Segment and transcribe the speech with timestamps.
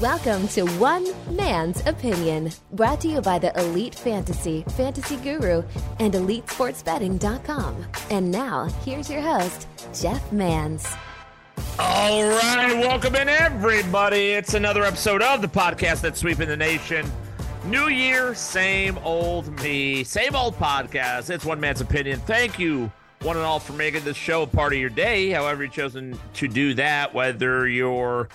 [0.00, 5.64] Welcome to One Man's Opinion, brought to you by the Elite Fantasy, Fantasy Guru,
[5.98, 7.84] and EliteSportsBetting.com.
[8.10, 10.86] And now, here's your host, Jeff Mans.
[11.80, 14.32] All right, welcome in everybody.
[14.32, 17.10] It's another episode of the podcast that's sweeping the nation.
[17.64, 21.30] New year, same old me, same old podcast.
[21.30, 22.20] It's one man's opinion.
[22.20, 25.30] Thank you, one and all, for making this show a part of your day.
[25.30, 28.28] However, you've chosen to do that, whether you're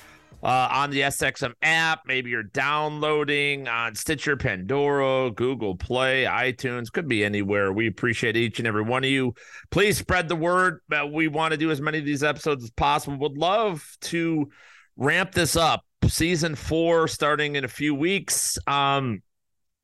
[0.44, 2.02] uh, on the SXM app.
[2.06, 7.72] Maybe you're downloading on Stitcher, Pandora, Google Play, iTunes, could be anywhere.
[7.72, 9.36] We appreciate each and every one of you.
[9.70, 10.82] Please spread the word.
[11.12, 13.18] we want to do as many of these episodes as possible.
[13.20, 14.50] Would love to
[14.98, 15.86] ramp this up.
[16.08, 19.22] Season four starting in a few weeks um,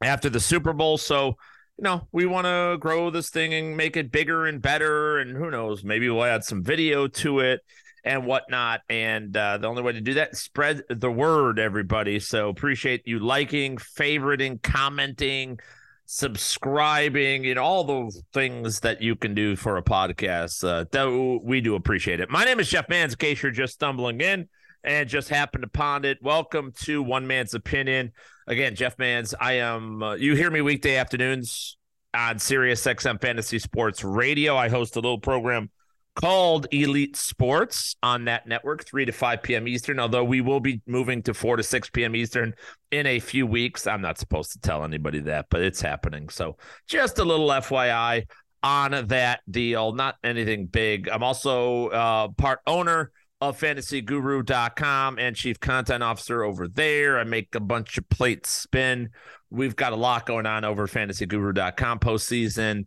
[0.02, 0.98] after the Super Bowl.
[0.98, 1.38] So,
[1.78, 5.20] you know, we want to grow this thing and make it bigger and better.
[5.20, 7.62] And who knows, maybe we'll add some video to it
[8.04, 8.82] and whatnot.
[8.90, 12.20] And uh, the only way to do that spread the word, everybody.
[12.20, 15.60] So appreciate you liking, favoriting, commenting,
[16.08, 20.64] subscribing, and all those things that you can do for a podcast.
[20.64, 22.32] Uh, we do appreciate it.
[22.32, 24.48] My name is Jeff Mans, in case you're just stumbling in
[24.88, 26.18] and just happened upon it.
[26.22, 28.14] Welcome to One Man's Opinion.
[28.48, 29.36] Again, Jeff Mans.
[29.40, 30.02] I am.
[30.02, 31.78] Uh, you hear me weekday afternoons
[32.14, 34.56] on Sirius XM Fantasy Sports Radio.
[34.56, 35.70] I host a little program
[36.16, 39.68] called Elite Sports on that network, 3 to 5 p.m.
[39.68, 42.16] Eastern, although we will be moving to 4 to 6 p.m.
[42.16, 42.54] Eastern
[42.90, 43.88] in a few weeks.
[43.88, 46.30] I'm not supposed to tell anybody that, but it's happening.
[46.30, 46.56] So
[46.88, 48.24] just a little FYI
[48.64, 51.10] on that deal, not anything big.
[51.10, 57.20] I'm also uh, part owner of fantasyguru.com and chief content officer over there.
[57.20, 59.10] I make a bunch of plates spin.
[59.50, 62.86] We've got a lot going on over fantasyguru.com postseason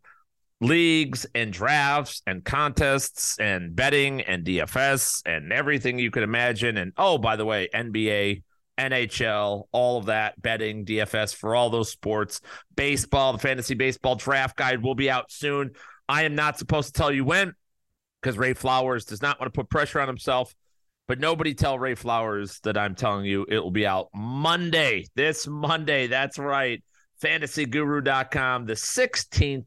[0.61, 6.77] leagues and drafts and contests and betting and DFS and everything you could imagine.
[6.77, 8.43] And oh, by the way, NBA,
[8.79, 12.41] NHL, all of that, betting, DFS for all those sports,
[12.77, 15.71] baseball, the fantasy baseball draft guide will be out soon.
[16.09, 17.55] I am not supposed to tell you when
[18.21, 20.55] because Ray Flowers does not want to put pressure on himself.
[21.09, 25.47] But nobody tell Ray Flowers that I'm telling you it will be out Monday, this
[25.47, 26.07] Monday.
[26.07, 26.85] That's right.
[27.21, 29.67] FantasyGuru.com, the 16th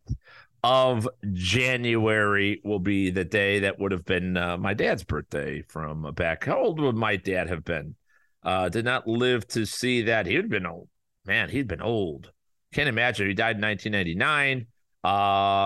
[0.64, 6.10] of January will be the day that would have been uh, my dad's birthday from
[6.14, 6.46] back.
[6.46, 7.96] How old would my dad have been?
[8.42, 10.26] Uh, did not live to see that.
[10.26, 10.88] He'd been old.
[11.26, 12.32] Man, he'd been old.
[12.74, 13.28] Can't imagine.
[13.28, 14.68] He died in 1999.
[15.04, 15.08] Uh,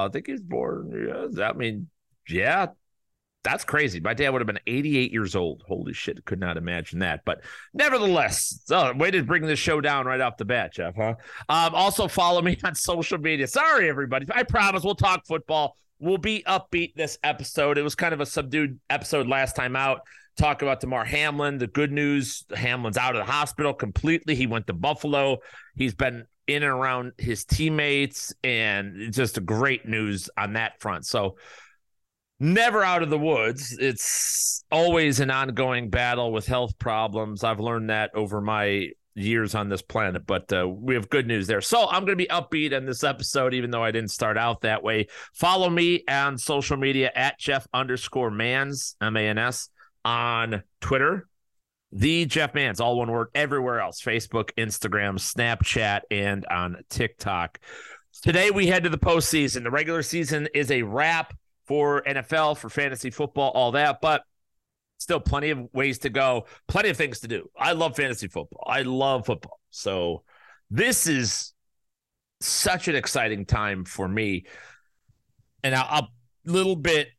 [0.06, 1.30] I think he was born.
[1.36, 1.88] Yeah, I mean,
[2.30, 2.68] yeah,
[3.44, 4.00] that's crazy.
[4.00, 5.64] My dad would have been 88 years old.
[5.68, 6.24] Holy shit.
[6.26, 7.22] Could not imagine that.
[7.24, 7.44] But
[7.74, 11.16] nevertheless, so way to bring this show down right off the bat, Jeff, huh?
[11.48, 13.48] Um, also follow me on social media.
[13.48, 14.26] Sorry, everybody.
[14.34, 15.78] I promise we'll talk football.
[16.00, 17.78] We'll be upbeat this episode.
[17.78, 20.02] It was kind of a subdued episode last time out.
[20.38, 21.58] Talk about Damar Hamlin.
[21.58, 24.36] The good news Hamlin's out of the hospital completely.
[24.36, 25.38] He went to Buffalo.
[25.76, 31.06] He's been in and around his teammates, and just great news on that front.
[31.06, 31.38] So,
[32.40, 33.76] never out of the woods.
[33.80, 37.44] It's always an ongoing battle with health problems.
[37.44, 41.48] I've learned that over my years on this planet, but uh, we have good news
[41.48, 41.62] there.
[41.62, 44.62] So I'm going to be upbeat in this episode, even though I didn't start out
[44.62, 45.08] that way.
[45.34, 49.70] Follow me on social media at Jeff underscore Mans, M A N S,
[50.06, 51.28] on Twitter.
[51.94, 57.60] The Jeff Mans, all one word, everywhere else Facebook, Instagram, Snapchat, and on TikTok.
[58.22, 59.64] Today we head to the postseason.
[59.64, 61.34] The regular season is a wrap
[61.68, 64.00] for NFL, for fantasy football, all that.
[64.02, 64.24] But
[64.98, 67.50] still plenty of ways to go, plenty of things to do.
[67.58, 68.64] I love fantasy football.
[68.68, 69.60] I love football.
[69.70, 70.24] So
[70.70, 71.54] this is
[72.40, 74.46] such an exciting time for me.
[75.64, 76.08] And a,
[76.46, 77.10] little bit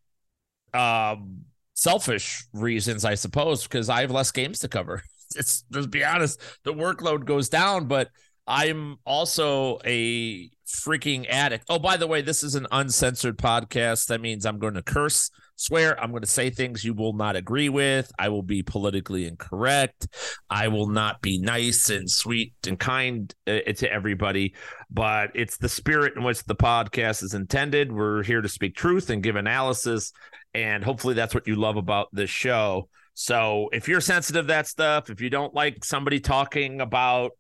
[0.73, 1.43] um,
[1.75, 5.03] selfish reasons, I suppose, because I have less games to cover.
[5.37, 8.09] It's let's be honest, the workload goes down, but
[8.47, 11.65] I'm also a freaking addict.
[11.69, 14.07] Oh, by the way, this is an uncensored podcast.
[14.07, 17.37] That means I'm going to curse, swear, I'm going to say things you will not
[17.37, 18.13] agree with.
[18.19, 20.09] I will be politically incorrect.
[20.51, 24.55] I will not be nice and sweet and kind uh, to everybody,
[24.91, 27.91] but it's the spirit in which the podcast is intended.
[27.91, 30.13] We're here to speak truth and give analysis,
[30.55, 32.89] and hopefully that's what you love about this show.
[33.15, 37.33] So if you're sensitive to that stuff, if you don't like somebody talking about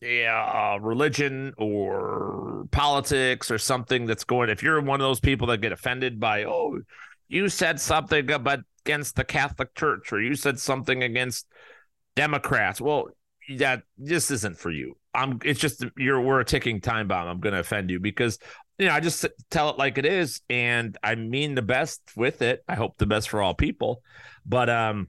[0.00, 4.48] yeah, uh, religion or politics or something that's going.
[4.48, 6.80] If you're one of those people that get offended by, oh,
[7.28, 11.46] you said something about against the Catholic Church or you said something against
[12.16, 13.08] Democrats, well,
[13.58, 14.96] that this isn't for you.
[15.12, 15.38] I'm.
[15.44, 16.20] It's just you're.
[16.20, 17.26] We're a ticking time bomb.
[17.28, 18.38] I'm going to offend you because
[18.78, 22.42] you know I just tell it like it is, and I mean the best with
[22.42, 22.62] it.
[22.68, 24.02] I hope the best for all people,
[24.46, 25.08] but um,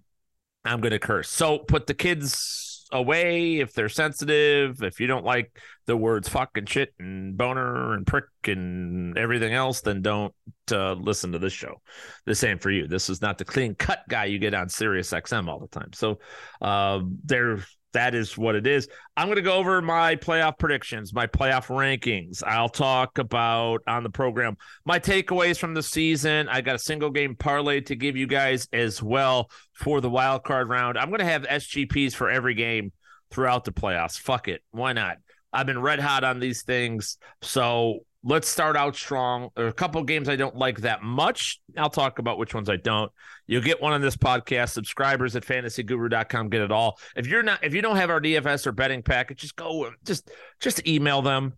[0.66, 1.30] I'm going to curse.
[1.30, 4.82] So put the kids away if they're sensitive.
[4.84, 9.54] If you don't like the words fuck and shit and boner and prick and everything
[9.54, 10.34] else, then don't
[10.72, 11.82] uh, listen to this show.
[12.26, 12.88] The same for you.
[12.88, 15.92] This is not the clean cut guy you get on Sirius XM all the time.
[15.94, 16.20] So
[16.62, 17.60] uh, there
[17.94, 18.88] that is what it is.
[19.18, 22.44] I'm going to go over my playoff predictions, my playoff rankings.
[22.46, 26.48] I'll talk about on the program my takeaways from the season.
[26.50, 30.44] I got a single game parlay to give you guys as well for the wild
[30.44, 30.98] card round.
[30.98, 32.92] I'm going to have SGPs for every game
[33.32, 34.20] throughout the playoffs.
[34.20, 34.62] Fuck it.
[34.72, 35.18] Why not?
[35.54, 37.18] I've been red hot on these things.
[37.42, 39.50] So let's start out strong.
[39.56, 41.60] There are a couple games I don't like that much.
[41.78, 43.12] I'll talk about which ones I don't.
[43.48, 44.70] You'll get one on this podcast.
[44.70, 47.00] Subscribers at fantasyguru.com get it all.
[47.16, 50.30] If you're not if you don't have our DFS or betting package, just go just
[50.60, 51.54] just email them.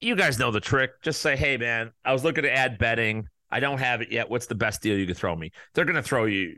[0.00, 1.02] You guys know the trick.
[1.02, 3.28] Just say, "Hey man, I was looking to add betting.
[3.50, 4.28] I don't have it yet.
[4.28, 6.56] What's the best deal you could throw me?" They're going to throw you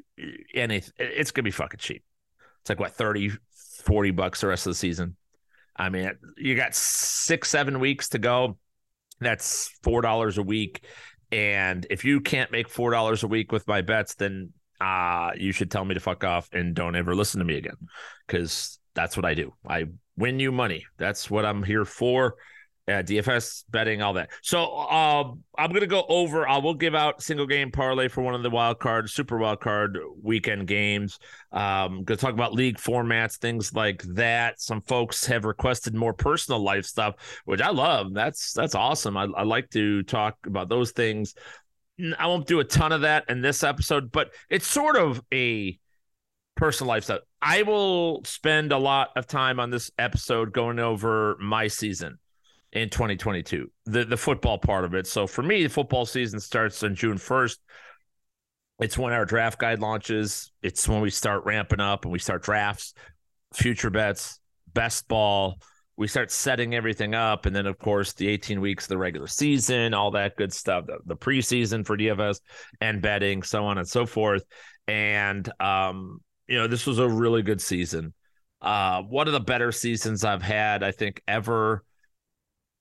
[0.55, 0.93] anything.
[0.99, 2.03] It's going to be fucking cheap.
[2.63, 3.33] It's like what 30
[3.85, 5.17] 40 bucks the rest of the season.
[5.77, 8.57] I mean, you got 6 7 weeks to go
[9.21, 10.85] that's four dollars a week.
[11.33, 15.53] And if you can't make four dollars a week with my bets, then uh you
[15.53, 17.77] should tell me to fuck off and don't ever listen to me again.
[18.29, 19.53] Cause that's what I do.
[19.67, 19.87] I
[20.17, 20.87] win you money.
[20.99, 22.37] That's what I'm here for
[22.88, 24.31] uh, DFS betting, all that.
[24.43, 26.49] So uh, I'm gonna go over.
[26.49, 29.61] I will give out single game parlay for one of the wild card, super wild
[29.61, 31.19] card weekend games.
[31.50, 34.61] Um, gonna talk about league formats, things like that.
[34.61, 38.15] Some folks have requested more personal life stuff, which I love.
[38.15, 39.17] That's that's awesome.
[39.17, 41.35] I, I like to talk about those things.
[42.19, 45.77] I won't do a ton of that in this episode, but it's sort of a
[46.55, 47.21] personal life stuff.
[47.43, 52.19] I will spend a lot of time on this episode going over my season
[52.76, 55.06] in 2022, the the football part of it.
[55.06, 57.56] So for me, the football season starts on June 1st.
[58.81, 60.52] It's when our draft guide launches.
[60.62, 62.93] It's when we start ramping up and we start drafts,
[63.55, 64.38] future bets,
[64.75, 65.58] best ball.
[65.96, 69.26] We start setting everything up, and then of course the 18 weeks of the regular
[69.26, 72.40] season, all that good stuff, the, the preseason for DFS
[72.82, 74.44] and betting, so on and so forth.
[74.87, 78.12] And um, you know, this was a really good season.
[78.61, 81.82] Uh, one of the better seasons I've had, I think, ever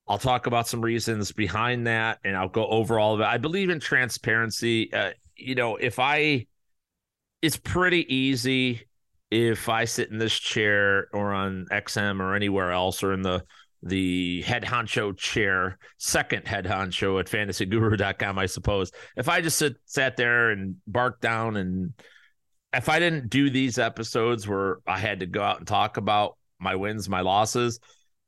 [0.08, 3.24] I'll talk about some reasons behind that and I'll go over all of it.
[3.24, 4.92] I believe in transparency.
[4.92, 6.46] Uh, you know, if I,
[7.42, 8.86] it's pretty easy
[9.30, 13.44] if I sit in this chair or on XM or anywhere else or in the,
[13.82, 18.92] the head honcho chair, second head honcho at fantasyguru.com, I suppose.
[19.16, 21.92] If I just sit, sat there and barked down and
[22.72, 26.36] if I didn't do these episodes where I had to go out and talk about
[26.60, 27.80] my wins, my losses,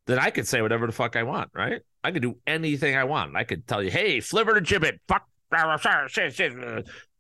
[0.08, 1.82] then I could say whatever the fuck I want, right?
[2.02, 3.37] I could do anything I want.
[3.37, 5.28] I could tell you, hey, flipper to gibbet, fuck,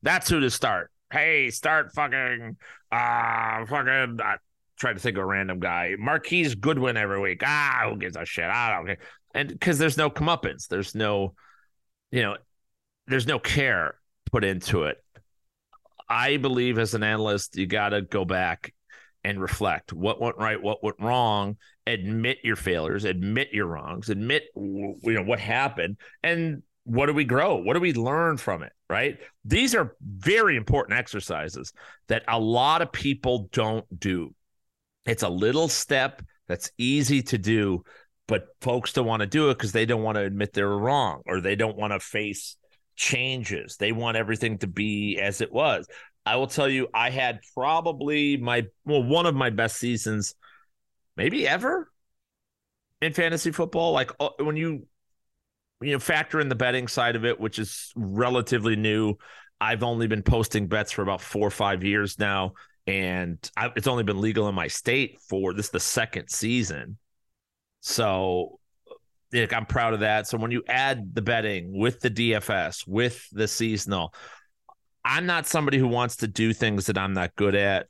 [0.02, 0.90] that's who to start.
[1.12, 2.56] Hey, start fucking,
[2.90, 4.36] uh, fucking, uh,
[4.80, 5.96] try to think of a random guy.
[5.98, 7.42] Marquise Goodwin every week.
[7.44, 8.44] Ah, who gives a shit?
[8.44, 8.98] I don't care.
[9.34, 11.34] And because there's no comeuppance, there's no,
[12.10, 12.38] you know,
[13.06, 13.96] there's no care
[14.30, 14.96] put into it.
[16.08, 18.72] I believe as an analyst, you got to go back
[19.28, 24.44] and reflect what went right, what went wrong, admit your failures, admit your wrongs, admit
[24.56, 27.56] you know what happened, and what do we grow?
[27.56, 28.72] What do we learn from it?
[28.88, 29.18] Right?
[29.44, 31.74] These are very important exercises
[32.08, 34.34] that a lot of people don't do.
[35.04, 37.84] It's a little step that's easy to do,
[38.28, 41.20] but folks don't want to do it because they don't want to admit they're wrong
[41.26, 42.56] or they don't want to face
[42.96, 43.76] changes.
[43.76, 45.86] They want everything to be as it was.
[46.28, 50.34] I will tell you, I had probably my well, one of my best seasons,
[51.16, 51.90] maybe ever
[53.00, 53.92] in fantasy football.
[53.92, 54.86] Like uh, when you
[55.80, 59.14] you know factor in the betting side of it, which is relatively new.
[59.58, 62.52] I've only been posting bets for about four or five years now,
[62.86, 66.98] and I, it's only been legal in my state for this the second season.
[67.80, 68.58] So
[69.32, 70.26] like, I'm proud of that.
[70.26, 74.12] So when you add the betting with the DFS, with the seasonal,
[75.08, 77.86] I'm not somebody who wants to do things that I'm not good at,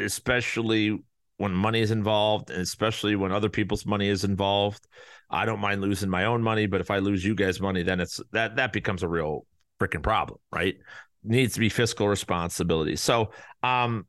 [0.00, 0.98] especially
[1.36, 4.84] when money is involved and especially when other people's money is involved.
[5.30, 8.00] I don't mind losing my own money, but if I lose you guys' money, then
[8.00, 9.46] it's that that becomes a real
[9.80, 10.74] freaking problem, right?
[11.22, 12.96] Needs to be fiscal responsibility.
[12.96, 13.30] So,
[13.62, 14.06] um,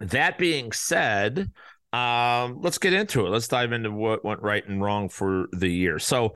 [0.00, 1.50] that being said,
[1.94, 3.30] um, let's get into it.
[3.30, 5.98] Let's dive into what went right and wrong for the year.
[5.98, 6.34] So,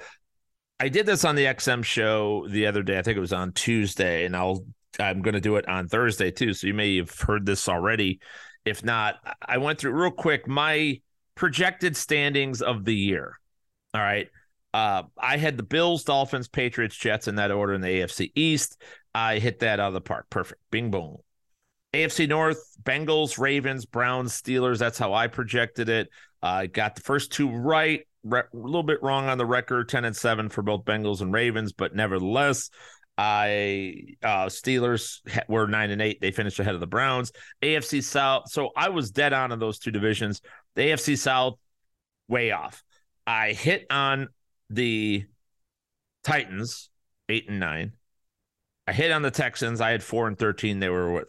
[0.81, 2.99] I did this on the XM show the other day.
[2.99, 4.65] I think it was on Tuesday, and I'll
[4.99, 6.55] I'm going to do it on Thursday too.
[6.55, 8.21] So you may have heard this already.
[8.65, 11.01] If not, I went through real quick my
[11.35, 13.39] projected standings of the year.
[13.95, 14.29] All right.
[14.75, 18.81] Uh, I had the Bills, Dolphins, Patriots, Jets in that order in the AFC East.
[19.15, 20.27] I hit that out of the park.
[20.31, 20.61] Perfect.
[20.71, 21.19] Bing boom.
[21.93, 24.79] AFC North, Bengals, Ravens, Browns, Steelers.
[24.79, 26.09] That's how I projected it.
[26.43, 29.91] I uh, got the first two right, re- a little bit wrong on the record
[29.91, 32.71] 10 and 7 for both Bengals and Ravens, but nevertheless,
[33.19, 36.21] I uh Steelers were 9 and 8.
[36.21, 37.33] They finished ahead of the Browns.
[37.63, 38.51] AFC South.
[38.51, 40.41] So I was dead on in those two divisions.
[40.75, 41.59] The AFC South
[42.29, 42.83] way off.
[43.27, 44.29] I hit on
[44.71, 45.25] the
[46.25, 46.91] Titans
[47.29, 47.93] 8 and 9.
[48.87, 49.81] I hit on the Texans.
[49.81, 50.81] I had 4 and 13.
[50.81, 51.29] They were what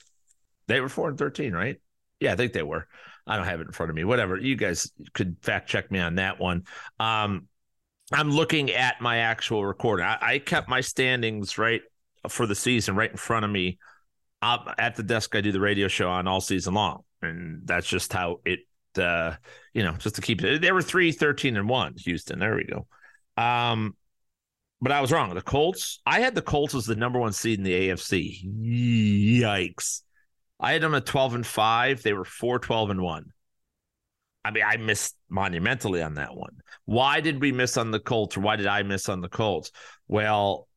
[0.67, 1.79] they were four and thirteen, right?
[2.19, 2.87] Yeah, I think they were.
[3.25, 4.03] I don't have it in front of me.
[4.03, 4.37] Whatever.
[4.37, 6.63] You guys could fact check me on that one.
[6.99, 7.47] Um,
[8.13, 10.05] I'm looking at my actual recording.
[10.05, 11.81] I, I, kept my standings right
[12.29, 13.79] for the season right in front of me.
[14.41, 17.03] I'm at the desk I do the radio show on all season long.
[17.21, 18.59] And that's just how it
[18.97, 19.35] uh,
[19.73, 20.61] you know, just to keep it.
[20.61, 22.39] They were 3 13 and 1, Houston.
[22.39, 22.87] There we go.
[23.41, 23.95] Um,
[24.81, 25.33] but I was wrong.
[25.33, 29.41] The Colts, I had the Colts as the number one seed in the AFC.
[29.41, 30.01] Yikes.
[30.59, 32.03] I had them at 12 and 5.
[32.03, 33.25] They were 4 12 and 1.
[34.45, 36.57] I mean, I missed monumentally on that one.
[36.85, 39.71] Why did we miss on the Colts or why did I miss on the Colts?
[40.07, 40.67] Well,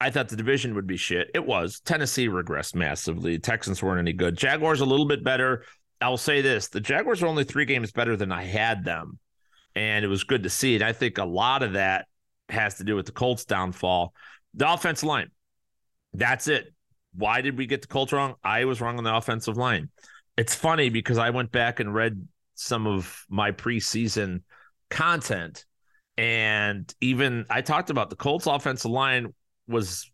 [0.00, 1.30] I thought the division would be shit.
[1.34, 1.80] It was.
[1.80, 3.38] Tennessee regressed massively.
[3.38, 4.36] Texans weren't any good.
[4.36, 5.64] Jaguars a little bit better.
[6.00, 9.18] I'll say this the Jaguars are only three games better than I had them.
[9.74, 10.82] And it was good to see it.
[10.82, 12.06] I think a lot of that
[12.48, 14.14] has to do with the Colts downfall.
[14.54, 15.30] The offensive line.
[16.14, 16.72] That's it.
[17.14, 18.34] Why did we get the Colts wrong?
[18.44, 19.90] I was wrong on the offensive line.
[20.36, 22.26] It's funny because I went back and read
[22.58, 24.42] some of my preseason
[24.90, 25.64] content,
[26.16, 29.32] and even I talked about the Colts offensive line
[29.68, 30.10] was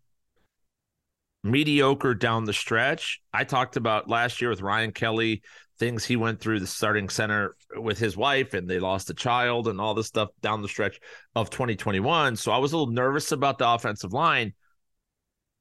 [1.43, 3.21] mediocre down the stretch.
[3.33, 5.43] I talked about last year with Ryan Kelly,
[5.79, 9.69] things he went through the starting center with his wife, and they lost a child
[9.69, 11.01] and all this stuff down the stretch
[11.35, 12.37] of 2021.
[12.37, 14.53] So I was a little nervous about the offensive line,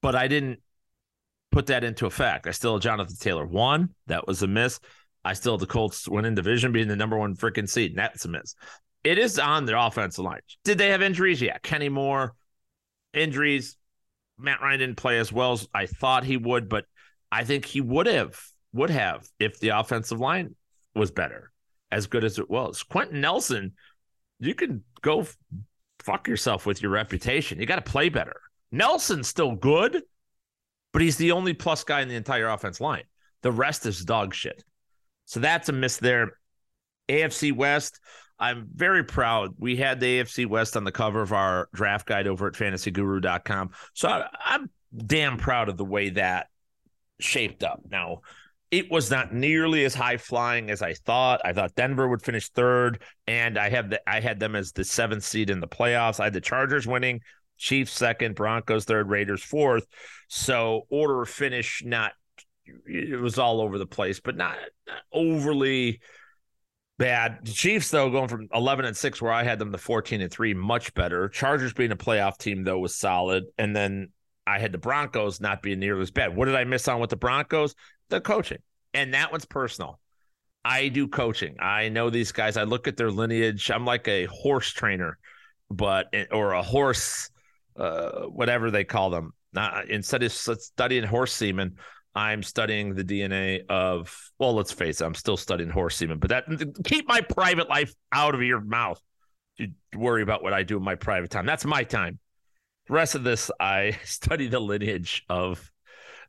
[0.02, 0.60] but I didn't
[1.52, 2.48] put that into effect.
[2.48, 3.90] I still Jonathan Taylor one.
[4.08, 4.80] That was a miss.
[5.26, 7.92] I still the Colts winning division being the number one freaking seed.
[7.92, 8.56] And that's a miss.
[9.04, 10.42] It is on their offensive line.
[10.64, 11.42] Did they have injuries?
[11.42, 11.58] Yeah.
[11.60, 12.34] Kenny Moore,
[13.14, 13.78] injuries.
[14.38, 16.86] Matt Ryan didn't play as well as I thought he would, but
[17.32, 18.40] I think he would have,
[18.74, 20.56] would have if the offensive line
[20.96, 21.52] was better,
[21.92, 22.84] as good as it was.
[22.84, 23.74] Quenton Nelson,
[24.40, 25.28] you can go
[26.00, 27.60] fuck yourself with your reputation.
[27.60, 28.40] You got to play better.
[28.72, 30.02] Nelson's still good
[30.94, 33.04] but he's the only plus guy in the entire offense line.
[33.42, 34.64] The rest is dog shit.
[35.34, 36.38] So that's a miss there.
[37.10, 38.00] AFC West,
[38.38, 39.56] I'm very proud.
[39.58, 43.72] We had the AFC West on the cover of our draft guide over at fantasyguru.com.
[43.96, 46.50] So I, I'm damn proud of the way that
[47.20, 47.82] shaped up.
[47.90, 48.22] Now,
[48.70, 51.42] it was not nearly as high flying as I thought.
[51.44, 54.84] I thought Denver would finish third, and I have the I had them as the
[54.84, 56.20] seventh seed in the playoffs.
[56.20, 57.22] I had the Chargers winning,
[57.58, 59.88] Chiefs second, Broncos third, Raiders fourth.
[60.28, 62.12] So order of finish, not
[62.66, 66.02] it was all over the place, but not, not overly
[66.98, 67.40] bad.
[67.44, 70.32] The Chiefs, though, going from 11 and 6, where I had them to 14 and
[70.32, 71.30] 3, much better.
[71.30, 73.44] Chargers being a playoff team, though, was solid.
[73.58, 74.10] And then
[74.46, 76.36] I had the Broncos not being nearly as bad.
[76.36, 77.76] What did I miss on with the Broncos?
[78.10, 78.60] The coaching.
[78.94, 80.00] And that one's personal.
[80.66, 81.58] I do coaching.
[81.60, 82.56] I know these guys.
[82.56, 83.70] I look at their lineage.
[83.70, 85.18] I'm like a horse trainer,
[85.70, 87.30] but or a horse
[87.76, 89.34] uh, whatever they call them.
[89.52, 91.78] Not, instead of studying horse semen,
[92.16, 94.32] I'm studying the DNA of.
[94.40, 96.20] Well, let's face it, I'm still studying horse semen.
[96.20, 96.46] But that
[96.84, 99.02] keep my private life out of your mouth.
[99.58, 101.46] You worry about what I do in my private time.
[101.46, 102.20] That's my time.
[102.88, 105.70] The rest of this, I study the lineage of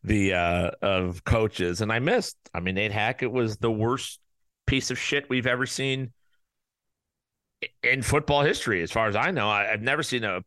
[0.03, 2.37] the uh of coaches, and I missed.
[2.53, 4.21] I mean, Nate Hackett was the worst
[4.67, 6.12] piece of shit we've ever seen
[7.83, 9.49] in football history, as far as I know.
[9.49, 10.43] I, have never seen a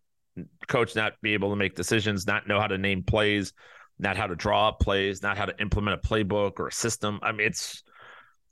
[0.68, 3.54] coach not be able to make decisions, not know how to name plays,
[4.00, 7.20] not how to draw up plays, not how to implement a playbook or a system.
[7.22, 7.84] I mean, it's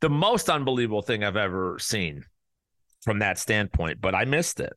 [0.02, 2.24] the most unbelievable thing I've ever seen
[3.04, 4.74] from that standpoint, but I missed it.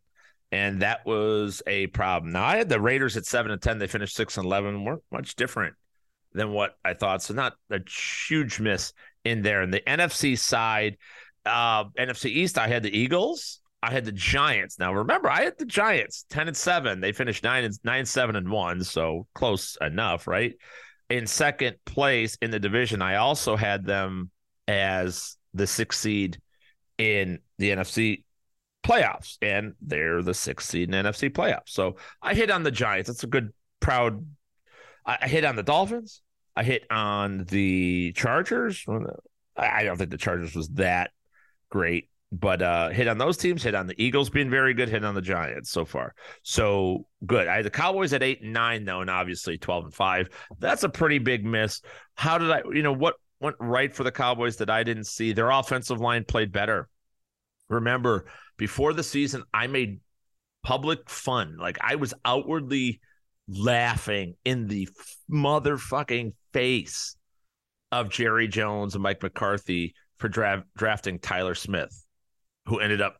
[0.50, 2.32] And that was a problem.
[2.32, 3.78] Now I had the Raiders at seven and ten.
[3.78, 4.84] They finished six and eleven.
[4.84, 5.74] weren't much different
[6.32, 7.22] than what I thought.
[7.22, 7.80] So not a
[8.28, 8.92] huge miss
[9.24, 9.60] in there.
[9.62, 10.96] And the NFC side,
[11.44, 13.60] uh, NFC East, I had the Eagles.
[13.82, 14.78] I had the Giants.
[14.78, 17.00] Now remember, I had the Giants 10 and 7.
[17.00, 20.54] They finished 9 and 9 7 and 1, so close enough, right?
[21.10, 24.30] In second place in the division, I also had them
[24.66, 26.38] as the sixth seed
[26.98, 28.24] in the NFC
[28.84, 31.68] playoffs, and they're the sixth seed in NFC playoffs.
[31.70, 33.08] So I hit on the Giants.
[33.08, 34.24] That's a good, proud.
[35.06, 36.20] I, I hit on the Dolphins.
[36.56, 38.84] I hit on the Chargers.
[39.56, 41.10] I don't think the Chargers was that
[41.70, 45.04] great but uh, hit on those teams, hit on the Eagles being very good, hit
[45.04, 46.14] on the Giants so far.
[46.42, 47.48] So good.
[47.48, 50.28] I had the Cowboys at eight and nine though, and obviously twelve and five.
[50.58, 51.80] That's a pretty big miss.
[52.14, 52.62] How did I?
[52.72, 55.32] You know what went right for the Cowboys that I didn't see?
[55.32, 56.88] Their offensive line played better.
[57.68, 60.00] Remember, before the season, I made
[60.62, 61.56] public fun.
[61.58, 63.00] Like I was outwardly
[63.48, 64.88] laughing in the
[65.30, 67.16] motherfucking face
[67.90, 72.04] of Jerry Jones and Mike McCarthy for dra- drafting Tyler Smith,
[72.68, 73.16] who ended up.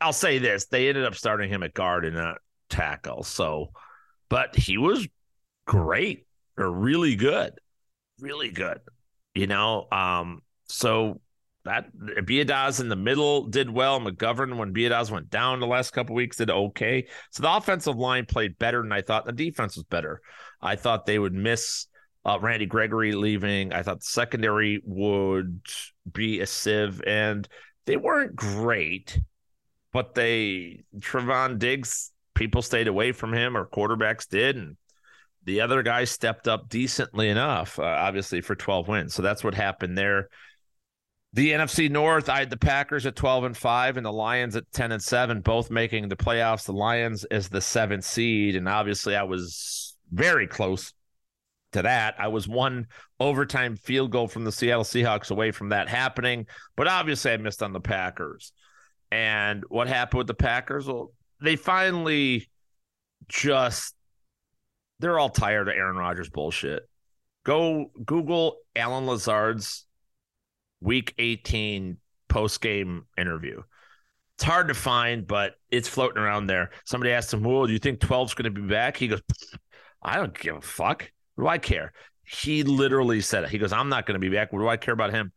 [0.00, 3.22] I'll say this: they ended up starting him at guard and not tackle.
[3.22, 3.70] So,
[4.28, 5.06] but he was
[5.66, 7.52] great or really good,
[8.20, 8.80] really good.
[9.34, 11.20] You know, um, so
[11.64, 14.00] that Biadasz in the middle did well.
[14.00, 17.06] McGovern, when Biadasz went down the last couple weeks, did okay.
[17.30, 19.24] So the offensive line played better than I thought.
[19.24, 20.20] The defense was better.
[20.60, 21.86] I thought they would miss
[22.24, 23.72] uh, Randy Gregory leaving.
[23.72, 25.60] I thought the secondary would
[26.10, 27.48] be a sieve, and
[27.86, 29.18] they weren't great,
[29.92, 32.12] but they Trevon Diggs.
[32.34, 34.76] People stayed away from him, or quarterbacks did, and
[35.44, 39.14] the other guys stepped up decently enough, uh, obviously for 12 wins.
[39.14, 40.28] So that's what happened there.
[41.34, 44.70] The NFC North, I had the Packers at 12 and 5 and the Lions at
[44.72, 46.66] 10 and 7, both making the playoffs.
[46.66, 48.54] The Lions as the seventh seed.
[48.54, 50.92] And obviously, I was very close
[51.72, 52.14] to that.
[52.18, 52.86] I was one
[53.20, 56.46] overtime field goal from the Seattle Seahawks away from that happening.
[56.76, 58.52] But obviously, I missed on the Packers.
[59.10, 60.86] And what happened with the Packers?
[60.86, 62.48] Well, they finally
[63.28, 63.94] just,
[65.00, 66.88] they're all tired of Aaron Rodgers bullshit.
[67.44, 69.84] Go Google Allen Lazard's
[70.80, 71.98] week 18
[72.28, 73.62] post game interview.
[74.36, 76.70] It's hard to find, but it's floating around there.
[76.84, 78.96] Somebody asked him, Well, do you think 12's going to be back?
[78.96, 79.20] He goes,
[80.02, 81.10] I don't give a fuck.
[81.42, 81.92] What do I care?
[82.24, 83.50] He literally said it.
[83.50, 84.52] He goes, I'm not going to be back.
[84.52, 85.32] What do I care about him?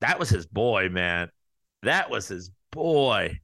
[0.00, 1.28] That was his boy, man.
[1.82, 3.40] That was his boy.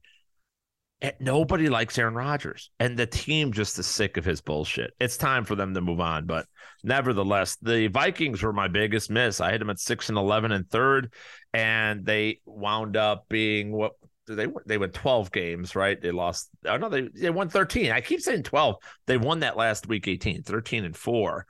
[1.01, 4.93] And nobody likes Aaron Rodgers, and the team just is sick of his bullshit.
[4.99, 6.47] It's time for them to move on, but
[6.83, 9.41] nevertheless, the Vikings were my biggest miss.
[9.41, 11.13] I had them at six and eleven and third,
[11.53, 13.91] and they wound up being what
[14.35, 15.99] they they went 12 games, right?
[16.01, 16.49] They lost.
[16.65, 17.91] Oh no, they they won 13.
[17.91, 18.75] I keep saying 12.
[19.05, 21.45] They won that last week 18, 13 and 4.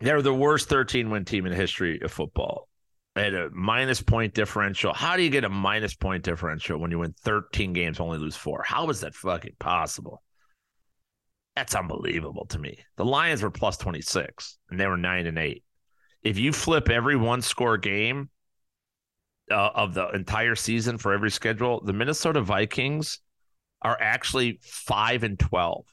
[0.00, 2.68] They're the worst 13 win team in the history of football
[3.18, 4.92] had a minus point differential.
[4.92, 8.36] How do you get a minus point differential when you win 13 games, only lose
[8.36, 8.62] four?
[8.62, 10.22] How is that fucking possible?
[11.56, 12.78] That's unbelievable to me.
[12.96, 15.64] The Lions were plus 26 and they were nine and eight.
[16.22, 18.30] If you flip every one score game
[19.50, 23.20] uh, of the entire season for every schedule, the Minnesota Vikings
[23.82, 25.84] are actually five and 12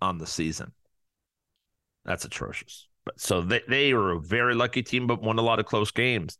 [0.00, 0.72] on the season.
[2.04, 2.88] That's atrocious.
[3.04, 5.90] But so they, they were a very lucky team, but won a lot of close
[5.90, 6.38] games.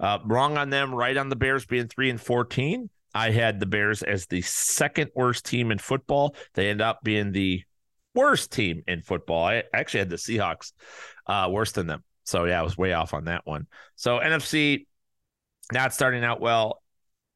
[0.00, 2.90] Uh, wrong on them, right on the Bears being three and fourteen.
[3.14, 6.34] I had the Bears as the second worst team in football.
[6.54, 7.62] They end up being the
[8.14, 9.44] worst team in football.
[9.44, 10.72] I actually had the Seahawks
[11.26, 12.02] uh, worse than them.
[12.24, 13.66] So yeah, I was way off on that one.
[13.94, 14.86] So NFC
[15.72, 16.82] not starting out well.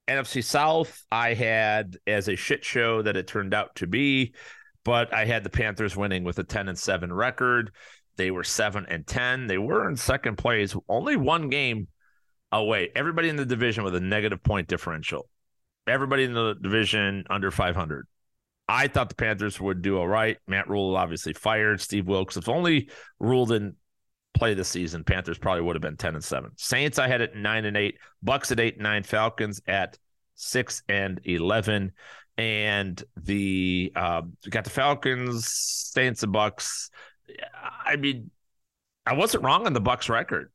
[0.08, 4.34] NFC South, I had as a shit show that it turned out to be,
[4.84, 7.70] but I had the Panthers winning with a 10 and 7 record.
[8.20, 9.46] They were seven and ten.
[9.46, 11.88] They were in second place, only one game
[12.52, 12.90] away.
[12.94, 15.30] Everybody in the division with a negative point differential.
[15.86, 18.06] Everybody in the division under 500.
[18.68, 20.36] I thought the Panthers would do all right.
[20.46, 21.80] Matt Rhule obviously fired.
[21.80, 23.76] Steve Wilks, if only Rhule didn't
[24.34, 26.50] play the season, Panthers probably would have been 10 and 7.
[26.56, 27.98] Saints, I had it nine and eight.
[28.22, 29.02] Bucks at eight and nine.
[29.02, 29.98] Falcons at
[30.34, 31.92] six and 11.
[32.38, 36.90] And the uh, got the Falcons, Saints, and Bucks
[37.84, 38.30] I mean,
[39.06, 40.50] I wasn't wrong on the Bucks record.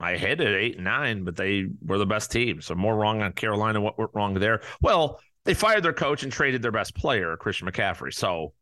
[0.00, 2.60] I hit it eight and nine, but they were the best team.
[2.60, 3.80] So more wrong on Carolina.
[3.80, 4.60] What went wrong there?
[4.80, 8.12] Well, they fired their coach and traded their best player, Christian McCaffrey.
[8.12, 8.52] So,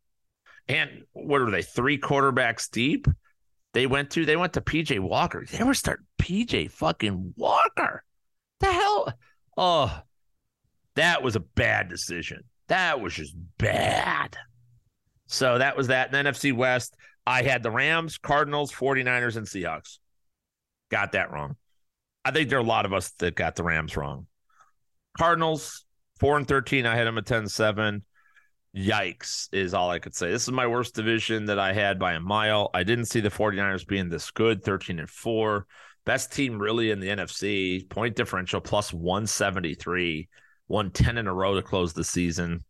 [0.68, 1.62] and what are they?
[1.62, 3.06] Three quarterbacks deep.
[3.72, 5.44] They went to they went to PJ Walker.
[5.50, 8.04] They were starting PJ fucking Walker.
[8.60, 9.12] The hell?
[9.56, 10.02] Oh,
[10.96, 12.44] that was a bad decision.
[12.68, 14.36] That was just bad.
[15.26, 16.14] So that was that.
[16.14, 19.98] And NFC West, I had the Rams, Cardinals, 49ers, and Seahawks.
[20.90, 21.56] Got that wrong.
[22.24, 24.26] I think there are a lot of us that got the Rams wrong.
[25.16, 25.84] Cardinals,
[26.18, 26.86] 4 and 13.
[26.86, 28.04] I had them at 10 7.
[28.76, 30.30] Yikes, is all I could say.
[30.30, 32.70] This is my worst division that I had by a mile.
[32.72, 35.66] I didn't see the 49ers being this good, 13 and 4.
[36.04, 37.88] Best team really in the NFC.
[37.88, 40.28] Point differential plus 173.
[40.68, 42.60] Won 10 in a row to close the season.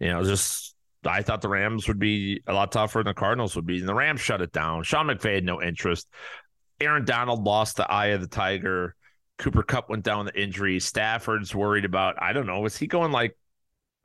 [0.00, 0.74] You know, just
[1.04, 3.88] I thought the Rams would be a lot tougher than the Cardinals would be, and
[3.88, 4.82] the Rams shut it down.
[4.82, 6.08] Sean McVay had no interest.
[6.80, 8.94] Aaron Donald lost the eye of the tiger.
[9.38, 10.80] Cooper Kupp went down the injury.
[10.80, 12.20] Stafford's worried about.
[12.20, 12.64] I don't know.
[12.64, 13.36] Is he going like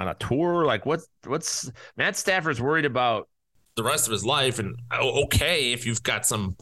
[0.04, 0.66] on a tour?
[0.66, 3.30] Like what's what's Matt Stafford's worried about
[3.76, 4.60] the rest of his life?
[4.60, 6.58] And oh, okay, if you've got some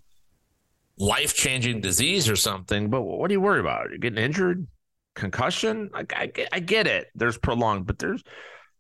[0.97, 3.89] life changing disease or something, but what are you worried about?
[3.89, 4.67] You're getting injured,
[5.15, 5.89] concussion.
[5.93, 7.08] I, I, I get it.
[7.15, 8.23] There's prolonged, but there's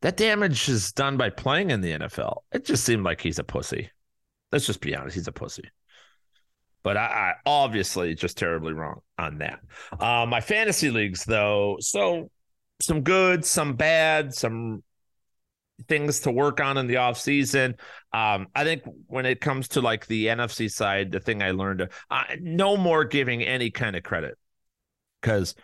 [0.01, 2.41] that damage is done by playing in the NFL.
[2.51, 3.89] It just seemed like he's a pussy.
[4.51, 5.15] Let's just be honest.
[5.15, 5.69] He's a pussy.
[6.83, 9.59] But I, I obviously just terribly wrong on that.
[9.99, 12.31] Uh, my fantasy leagues, though, so
[12.81, 14.83] some good, some bad, some
[15.87, 17.75] things to work on in the off season.
[18.13, 21.87] Um, I think when it comes to like the NFC side, the thing I learned,
[22.09, 24.37] uh, no more giving any kind of credit
[25.21, 25.55] because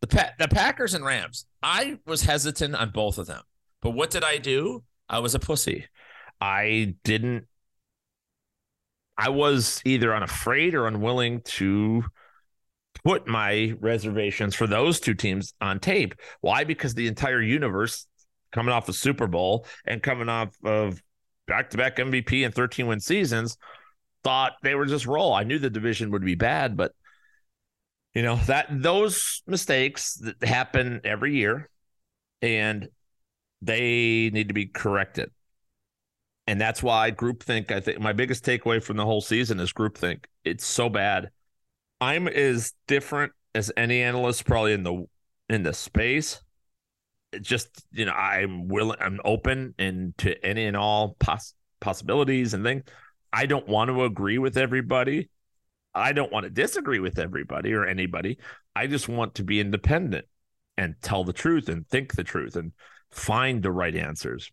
[0.00, 3.42] the pa- the Packers and Rams, I was hesitant on both of them.
[3.80, 4.82] But what did I do?
[5.08, 5.86] I was a pussy.
[6.40, 7.46] I didn't
[9.20, 12.04] I was either unafraid or unwilling to
[13.04, 16.14] put my reservations for those two teams on tape.
[16.40, 16.64] Why?
[16.64, 18.06] Because the entire universe
[18.52, 21.02] coming off the Super Bowl and coming off of
[21.46, 23.56] back to back MVP and 13 win seasons
[24.22, 25.32] thought they were just roll.
[25.32, 26.92] I knew the division would be bad, but
[28.14, 31.68] you know that those mistakes that happen every year
[32.42, 32.88] and
[33.62, 35.30] they need to be corrected
[36.50, 37.70] and that's why groupthink.
[37.70, 40.24] I think my biggest takeaway from the whole season is groupthink.
[40.44, 41.30] It's so bad.
[42.00, 45.06] I'm as different as any analyst probably in the
[45.48, 46.40] in the space.
[47.32, 48.98] It just you know, I'm willing.
[49.00, 52.84] I'm open and to any and all poss- possibilities and things.
[53.32, 55.28] I don't want to agree with everybody.
[55.94, 58.38] I don't want to disagree with everybody or anybody.
[58.74, 60.26] I just want to be independent
[60.76, 62.72] and tell the truth and think the truth and
[63.10, 64.50] find the right answers.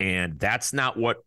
[0.00, 1.18] And that's not what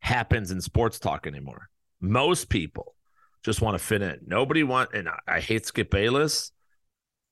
[0.00, 1.68] happens in sports talk anymore.
[2.00, 2.94] Most people
[3.42, 4.20] just want to fit in.
[4.26, 6.52] Nobody want, and I, I hate Skip Bayless.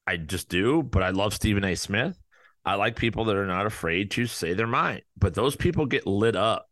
[0.07, 1.75] I just do, but I love Stephen A.
[1.75, 2.19] Smith.
[2.65, 6.07] I like people that are not afraid to say their mind, but those people get
[6.07, 6.69] lit up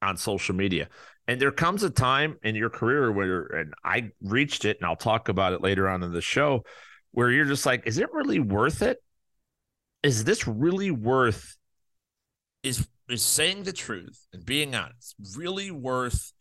[0.00, 0.88] on social media.
[1.28, 4.96] And there comes a time in your career where, and I reached it, and I'll
[4.96, 6.64] talk about it later on in the show,
[7.10, 8.98] where you're just like, is it really worth it?
[10.02, 11.56] Is this really worth?
[12.62, 16.32] Is is saying the truth and being honest really worth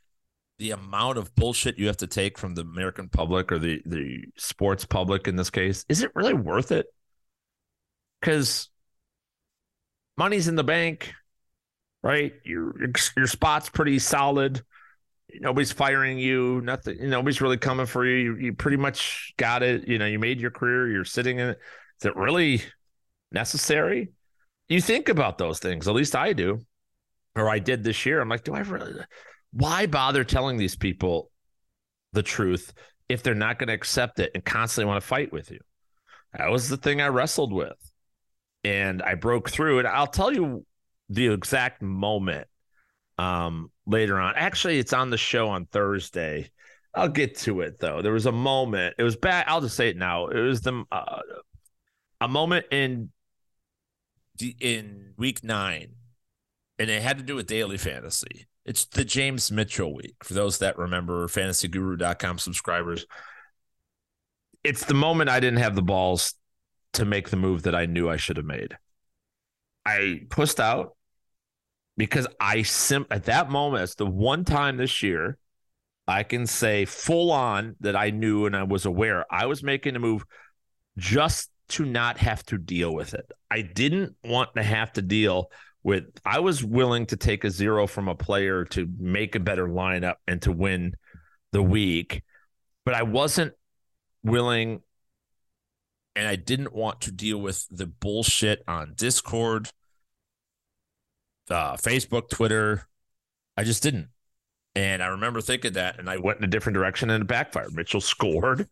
[0.57, 4.23] the amount of bullshit you have to take from the American public or the the
[4.37, 5.85] sports public in this case?
[5.89, 6.87] Is it really worth it?
[8.19, 8.69] Because
[10.17, 11.13] money's in the bank,
[12.03, 12.33] right?
[12.43, 12.75] Your
[13.17, 14.63] your spot's pretty solid.
[15.33, 16.61] Nobody's firing you.
[16.61, 17.09] Nothing.
[17.09, 18.15] Nobody's really coming for you.
[18.15, 18.35] you.
[18.37, 19.87] You pretty much got it.
[19.87, 20.89] You know, you made your career.
[20.89, 21.59] You're sitting in it.
[21.99, 22.61] Is it really
[23.31, 24.09] necessary?
[24.67, 25.87] you think about those things.
[25.87, 26.61] At least I do,
[27.35, 28.19] or I did this year.
[28.19, 28.93] I'm like, do I really?
[29.51, 31.31] Why bother telling these people
[32.13, 32.73] the truth
[33.09, 35.59] if they're not going to accept it and constantly want to fight with you?
[36.37, 37.77] That was the thing I wrestled with,
[38.63, 39.79] and I broke through.
[39.79, 40.65] And I'll tell you
[41.09, 42.47] the exact moment
[43.17, 44.33] um, later on.
[44.35, 46.49] Actually, it's on the show on Thursday.
[46.93, 48.01] I'll get to it though.
[48.01, 48.95] There was a moment.
[48.97, 49.45] It was bad.
[49.47, 50.27] I'll just say it now.
[50.27, 51.19] It was the uh,
[52.21, 53.11] a moment in
[54.59, 55.95] in week nine,
[56.79, 58.47] and it had to do with daily fantasy.
[58.65, 60.15] It's the James Mitchell week.
[60.23, 63.05] For those that remember, fantasyguru.com subscribers,
[64.63, 66.33] it's the moment I didn't have the balls
[66.93, 68.75] to make the move that I knew I should have made.
[69.85, 70.95] I pushed out
[71.97, 75.37] because I sim at that moment, it's the one time this year
[76.07, 79.95] I can say full on that I knew and I was aware I was making
[79.95, 80.25] a move
[80.97, 83.31] just to not have to deal with it.
[83.49, 85.51] I didn't want to have to deal
[85.85, 89.67] with I was willing to take a zero from a player to make a better
[89.67, 90.95] lineup and to win
[91.51, 92.23] the week,
[92.85, 93.53] but I wasn't
[94.23, 94.81] willing
[96.15, 99.69] and I didn't want to deal with the bullshit on Discord,
[101.51, 102.87] uh, Facebook, Twitter.
[103.55, 104.07] I just didn't.
[104.73, 107.75] And I remember thinking that, and I went in a different direction and it backfired.
[107.75, 108.67] Mitchell scored.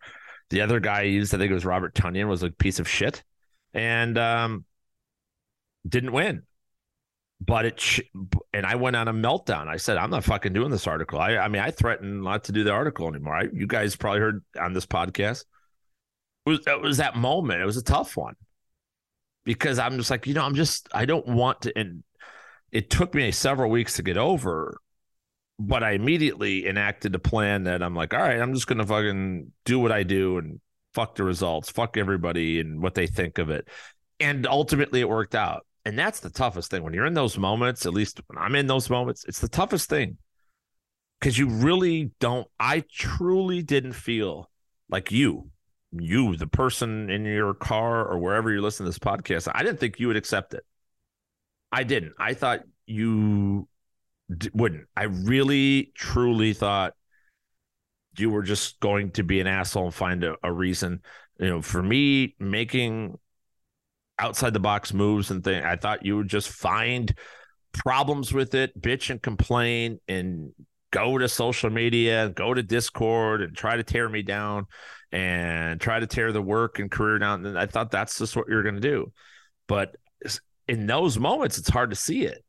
[0.49, 2.89] The other guy I used, I think it was Robert Tonyan, was a piece of
[2.89, 3.23] shit
[3.71, 4.65] and um,
[5.87, 6.43] didn't win.
[7.45, 7.99] But it,
[8.53, 9.67] and I went on a meltdown.
[9.67, 11.19] I said, I'm not fucking doing this article.
[11.19, 13.35] I, I mean, I threatened not to do the article anymore.
[13.35, 15.45] I, you guys probably heard on this podcast.
[16.45, 17.61] It was, it was that moment.
[17.61, 18.35] It was a tough one
[19.45, 21.77] because I'm just like, you know, I'm just, I don't want to.
[21.77, 22.03] And
[22.71, 24.79] it took me several weeks to get over
[25.59, 29.51] but I immediately enacted a plan that I'm like, all right, I'm just gonna fucking
[29.65, 30.59] do what I do and
[30.93, 33.67] fuck the results, fuck everybody and what they think of it.
[34.19, 35.65] And ultimately it worked out.
[35.85, 36.83] And that's the toughest thing.
[36.83, 39.89] When you're in those moments, at least when I'm in those moments, it's the toughest
[39.89, 40.17] thing.
[41.19, 44.49] Cause you really don't, I truly didn't feel
[44.89, 45.49] like you
[46.01, 49.79] you, the person in your car or wherever you're listening to this podcast, I didn't
[49.79, 50.65] think you would accept it.
[51.71, 52.13] I didn't.
[52.19, 53.67] I thought you
[54.35, 54.87] d- wouldn't.
[54.95, 56.93] I really, truly thought
[58.17, 61.01] you were just going to be an asshole and find a, a reason.
[61.39, 63.17] You know, for me, making
[64.19, 67.13] outside the box moves and things, I thought you would just find
[67.73, 70.51] problems with it, bitch and complain, and
[70.91, 74.67] go to social media, go to Discord, and try to tear me down
[75.11, 77.45] and try to tear the work and career down.
[77.45, 79.11] And I thought that's just what you're going to do.
[79.67, 79.95] But
[80.67, 82.43] in those moments, it's hard to see it.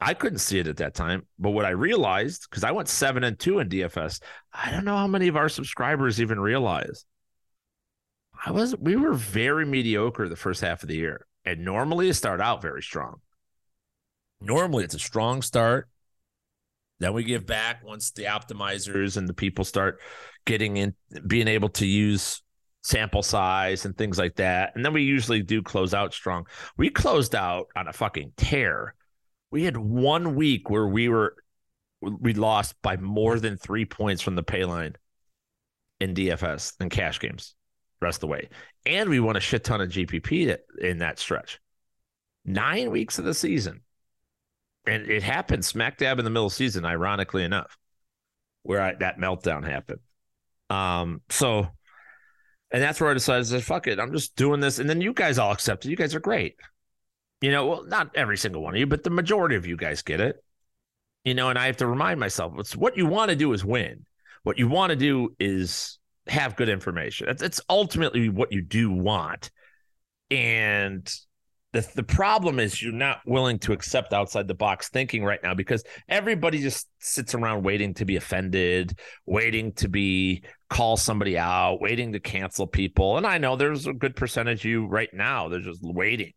[0.00, 1.26] I couldn't see it at that time.
[1.38, 4.20] But what I realized, because I went seven and two in DFS,
[4.52, 7.04] I don't know how many of our subscribers even realize.
[8.46, 11.26] I was we were very mediocre the first half of the year.
[11.44, 13.16] And normally it start out very strong.
[14.40, 15.88] Normally it's a strong start.
[17.00, 20.00] Then we give back once the optimizers and the people start
[20.44, 20.94] getting in,
[21.26, 22.40] being able to use
[22.84, 24.72] sample size and things like that.
[24.76, 26.46] And then we usually do close out strong.
[26.76, 28.94] We closed out on a fucking tear.
[29.50, 31.34] We had one week where we were
[32.00, 34.94] we lost by more than three points from the pay line
[35.98, 37.56] in DFS and cash games
[38.00, 38.48] rest of the way.
[38.84, 41.60] And we won a shit ton of GPP in that stretch.
[42.44, 43.82] Nine weeks of the season
[44.86, 47.76] and it happened smack dab in the middle of the season, ironically enough,
[48.62, 50.00] where I, that meltdown happened.
[50.70, 51.66] Um, so,
[52.70, 54.78] and that's where I decided to say, fuck it, I'm just doing this.
[54.78, 55.90] And then you guys all accepted.
[55.90, 56.56] You guys are great.
[57.40, 60.02] You know, well, not every single one of you, but the majority of you guys
[60.02, 60.36] get it.
[61.24, 63.64] You know, and I have to remind myself, it's what you want to do is
[63.64, 64.06] win.
[64.44, 67.28] What you want to do is have good information.
[67.28, 69.50] It's, it's ultimately what you do want.
[70.30, 71.08] And
[71.72, 75.54] the, the problem is you're not willing to accept outside the box thinking right now
[75.54, 81.80] because everybody just sits around waiting to be offended, waiting to be call somebody out,
[81.80, 83.18] waiting to cancel people.
[83.18, 85.48] And I know there's a good percentage of you right now.
[85.48, 86.32] They're just waiting,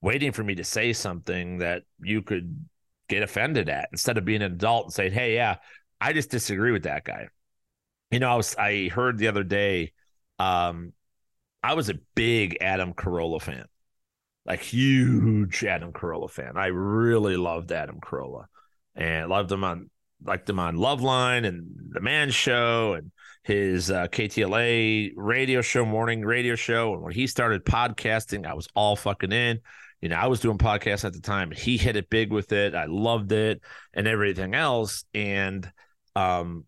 [0.00, 2.66] waiting for me to say something that you could
[3.08, 5.56] get offended at instead of being an adult and saying, Hey, yeah,
[6.00, 7.28] I just disagree with that guy.
[8.10, 9.92] You know, I was I heard the other day,
[10.38, 10.92] um,
[11.62, 13.66] I was a big Adam Carolla fan
[14.48, 16.56] like huge Adam Carolla fan.
[16.56, 18.46] I really loved Adam Carolla
[18.96, 19.90] and loved him on
[20.24, 23.12] liked him on Loveline and The Man Show and
[23.44, 26.94] his uh, KTLA radio show, morning radio show.
[26.94, 29.60] And when he started podcasting, I was all fucking in.
[30.00, 31.52] You know, I was doing podcasts at the time.
[31.52, 32.74] He hit it big with it.
[32.74, 33.60] I loved it
[33.92, 35.04] and everything else.
[35.14, 35.70] And
[36.16, 36.64] um,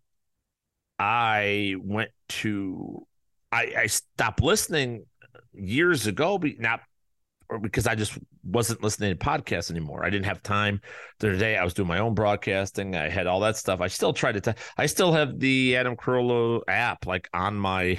[1.01, 3.07] I went to,
[3.51, 5.07] I, I stopped listening
[5.55, 6.83] years ago, not
[7.49, 10.05] or because I just wasn't listening to podcasts anymore.
[10.05, 10.81] I didn't have time.
[11.19, 12.95] The other day I was doing my own broadcasting.
[12.95, 13.81] I had all that stuff.
[13.81, 14.41] I still tried to.
[14.41, 17.99] T- I still have the Adam Carolla app like on my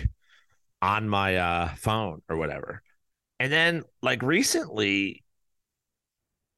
[0.82, 2.82] on my uh, phone or whatever.
[3.40, 5.24] And then like recently,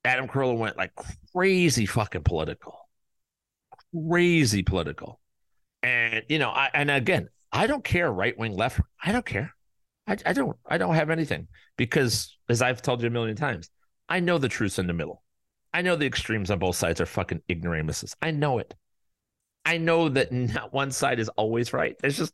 [0.05, 0.91] Adam Carolla went like
[1.33, 2.77] crazy fucking political,
[3.93, 5.19] crazy political,
[5.83, 8.79] and you know, I and again, I don't care right wing, left.
[9.03, 9.53] I don't care.
[10.07, 13.69] I, I don't I don't have anything because as I've told you a million times,
[14.09, 15.23] I know the truth's in the middle.
[15.73, 18.15] I know the extremes on both sides are fucking ignoramuses.
[18.21, 18.73] I know it.
[19.65, 21.95] I know that not one side is always right.
[22.03, 22.33] It's just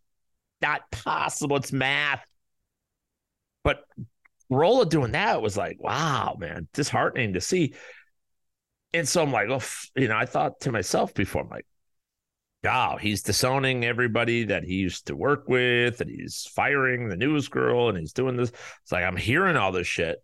[0.62, 1.58] not possible.
[1.58, 2.26] It's math.
[3.64, 3.84] But
[4.50, 7.76] Rolla doing that was like, wow, man, disheartening to see.
[8.94, 9.62] And so I'm like, oh,
[9.96, 11.68] you know, I thought to myself before, I'm like,
[12.66, 17.48] oh, he's disowning everybody that he used to work with, and he's firing the news
[17.48, 18.50] girl, and he's doing this.
[18.50, 20.24] It's like I'm hearing all this shit,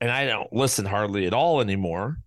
[0.00, 2.18] and I don't listen hardly at all anymore,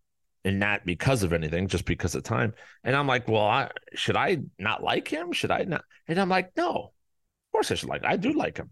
[0.44, 2.54] and not because of anything, just because of time.
[2.84, 5.32] And I'm like, well, I, should I not like him?
[5.32, 5.84] Should I not?
[6.08, 8.06] And I'm like, no, of course I should like.
[8.06, 8.72] I do like him.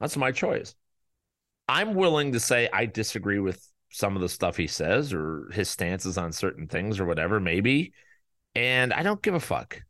[0.00, 0.74] That's my choice.
[1.68, 5.68] I'm willing to say I disagree with some of the stuff he says or his
[5.68, 7.40] stances on certain things or whatever.
[7.40, 7.92] Maybe
[8.54, 9.82] and I don't give a fuck.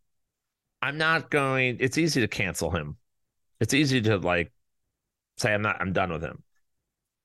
[0.81, 1.79] I'm not going.
[1.81, 2.97] It's easy to cancel him.
[3.61, 4.53] It's easy to like
[5.37, 5.81] say I'm not.
[5.81, 6.43] I'm done with him.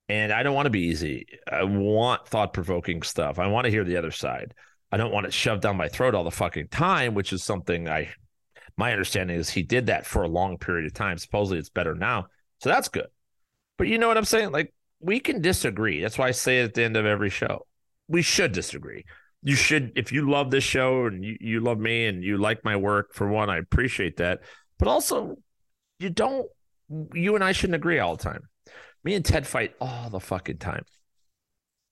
[0.09, 1.25] And I don't want to be easy.
[1.49, 3.39] I want thought provoking stuff.
[3.39, 4.53] I want to hear the other side.
[4.91, 7.89] I don't want it shoved down my throat all the fucking time, which is something
[7.89, 8.09] I.
[8.75, 11.17] My understanding is he did that for a long period of time.
[11.17, 12.27] Supposedly it's better now,
[12.59, 13.07] so that's good.
[13.77, 14.51] But you know what I'm saying?
[14.51, 16.01] Like we can disagree.
[16.01, 17.67] That's why I say it at the end of every show,
[18.07, 19.05] we should disagree
[19.43, 22.63] you should if you love this show and you, you love me and you like
[22.63, 24.39] my work for one i appreciate that.
[24.79, 25.37] But also
[25.99, 26.47] you don't
[27.13, 28.43] you and i shouldn't agree all the time.
[29.03, 30.85] Me and ted fight all the fucking time.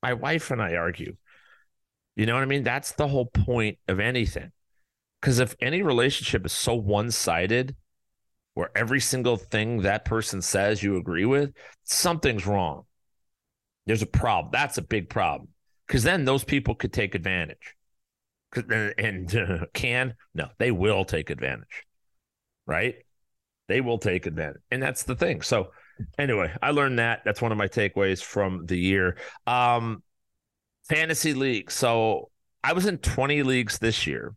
[0.02, 1.18] My wife and i argue.
[2.16, 2.64] You know what i mean?
[2.64, 4.52] That's the whole point of anything.
[5.20, 7.76] Because if any relationship is so one-sided
[8.56, 12.84] where every single thing that person says you agree with, something's wrong.
[13.86, 14.50] There's a problem.
[14.52, 15.50] That's a big problem
[15.92, 17.76] because then those people could take advantage.
[18.98, 21.86] And uh, can no, they will take advantage,
[22.66, 22.96] right?
[23.68, 25.42] They will take advantage, and that's the thing.
[25.42, 25.72] So,
[26.18, 27.24] anyway, I learned that.
[27.26, 29.18] That's one of my takeaways from the year.
[29.46, 30.02] Um,
[30.88, 31.72] fantasy league.
[31.72, 32.30] So
[32.64, 34.34] I was in 20 leagues this year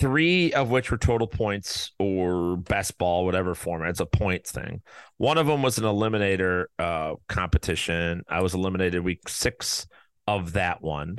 [0.00, 3.90] three of which were total points or best ball, whatever format.
[3.90, 4.82] It's a points thing.
[5.16, 8.24] One of them was an eliminator uh, competition.
[8.28, 9.86] I was eliminated week six
[10.26, 11.18] of that one.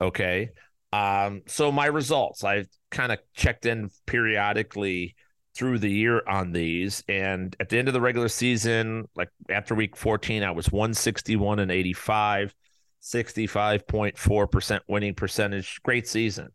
[0.00, 0.50] Okay.
[0.92, 5.14] Um, so my results, I've kind of checked in periodically
[5.54, 7.02] through the year on these.
[7.08, 11.60] And at the end of the regular season, like after week 14, I was 161
[11.60, 12.54] and 85,
[13.02, 15.80] 65.4% winning percentage.
[15.82, 16.48] Great season.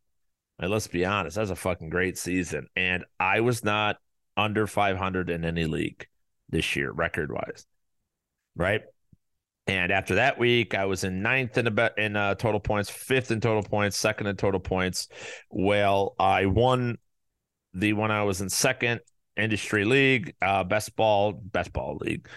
[0.60, 2.68] And let's be honest, that's a fucking great season.
[2.76, 3.98] And I was not
[4.36, 6.06] under 500 in any league
[6.50, 7.66] this year, record wise.
[8.56, 8.82] Right.
[9.70, 13.30] And after that week, I was in ninth in a in uh, total points, fifth
[13.30, 15.10] in total points, second in total points.
[15.52, 16.98] Well, I won
[17.76, 19.02] the one I was in second
[19.38, 22.28] industry league, uh, best ball, best ball league.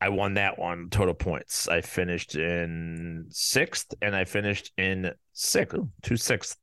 [0.00, 1.68] I won that one total points.
[1.68, 6.58] I finished in sixth, and I finished in sixth, two sixth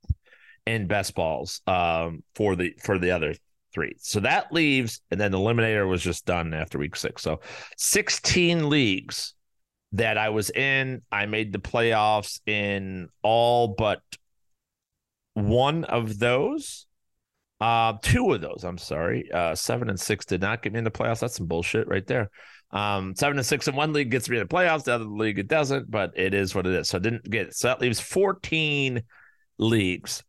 [0.66, 3.34] in best balls um, for the for the other
[3.74, 3.94] three.
[4.00, 7.22] So that leaves, and then the eliminator was just done after week six.
[7.22, 7.40] So
[7.78, 9.36] 16 leagues
[9.98, 11.02] that I was in.
[11.12, 14.02] I made the playoffs in all but
[15.34, 16.86] one of those.
[17.60, 19.32] Uh, two of those, I'm sorry.
[19.32, 21.22] Uh, seven and six did not get me in the playoffs.
[21.22, 22.30] That's some bullshit right there.
[22.72, 24.84] Um, seven and six in one league gets me in the playoffs.
[24.84, 26.90] The other league it doesn't, but it is what it is.
[26.90, 29.02] So I didn't get so that leaves 14
[29.58, 30.24] leagues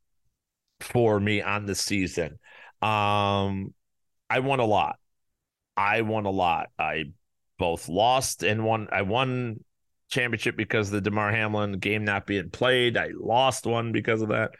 [0.81, 2.39] for me on the season.
[2.81, 3.75] Um,
[4.31, 4.97] I won a lot.
[5.77, 6.69] I won a lot.
[6.79, 7.13] I
[7.59, 8.89] both lost and won.
[8.93, 9.65] I won
[10.09, 12.97] championship because the Damar Hamlin game not being played.
[12.97, 14.53] I lost one because of that.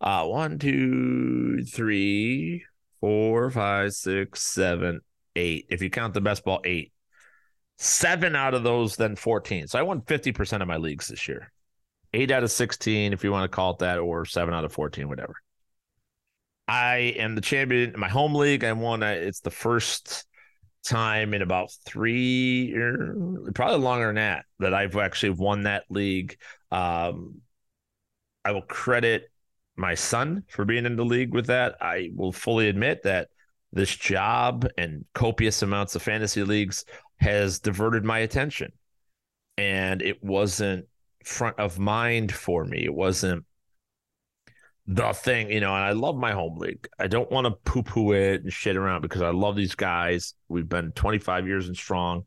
[0.00, 2.64] Uh, one, two, three,
[3.00, 5.00] four, five, six, seven,
[5.36, 5.66] eight.
[5.70, 6.92] If you count the best ball, eight.
[7.78, 9.68] Seven out of those, then 14.
[9.68, 11.52] So I won 50% of my leagues this year.
[12.14, 14.72] Eight out of 16, if you want to call it that, or seven out of
[14.72, 15.34] 14, whatever.
[16.66, 18.64] I am the champion in my home league.
[18.64, 19.02] I won.
[19.02, 20.24] It's the first
[20.86, 22.74] time in about three,
[23.54, 26.36] probably longer than that, that I've actually won that league.
[26.70, 27.40] Um,
[28.44, 29.30] I will credit
[29.76, 31.76] my son for being in the league with that.
[31.80, 33.28] I will fully admit that
[33.72, 36.84] this job and copious amounts of fantasy leagues
[37.18, 38.72] has diverted my attention.
[39.58, 40.86] And it wasn't
[41.24, 42.84] front of mind for me.
[42.84, 43.44] It wasn't
[44.86, 46.88] the thing, you know, and I love my home league.
[46.98, 50.34] I don't want to poo poo it and shit around because I love these guys.
[50.48, 52.24] We've been 25 years and strong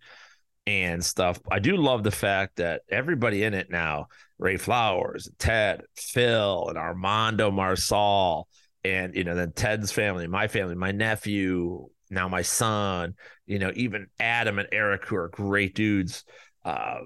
[0.68, 1.40] and stuff.
[1.50, 6.78] I do love the fact that everybody in it now, Ray Flowers, Ted, Phil, and
[6.78, 8.48] Armando Marsal,
[8.84, 13.72] and you know, then Ted's family, my family, my nephew, now my son, you know,
[13.76, 16.26] even Adam and Eric, who are great dudes.
[16.66, 17.00] Uh,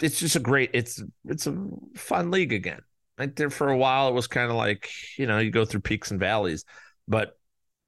[0.00, 1.56] it's just a great, it's it's a
[1.94, 2.80] fun league again
[3.26, 6.10] there for a while it was kind of like you know you go through peaks
[6.10, 6.64] and valleys
[7.08, 7.38] but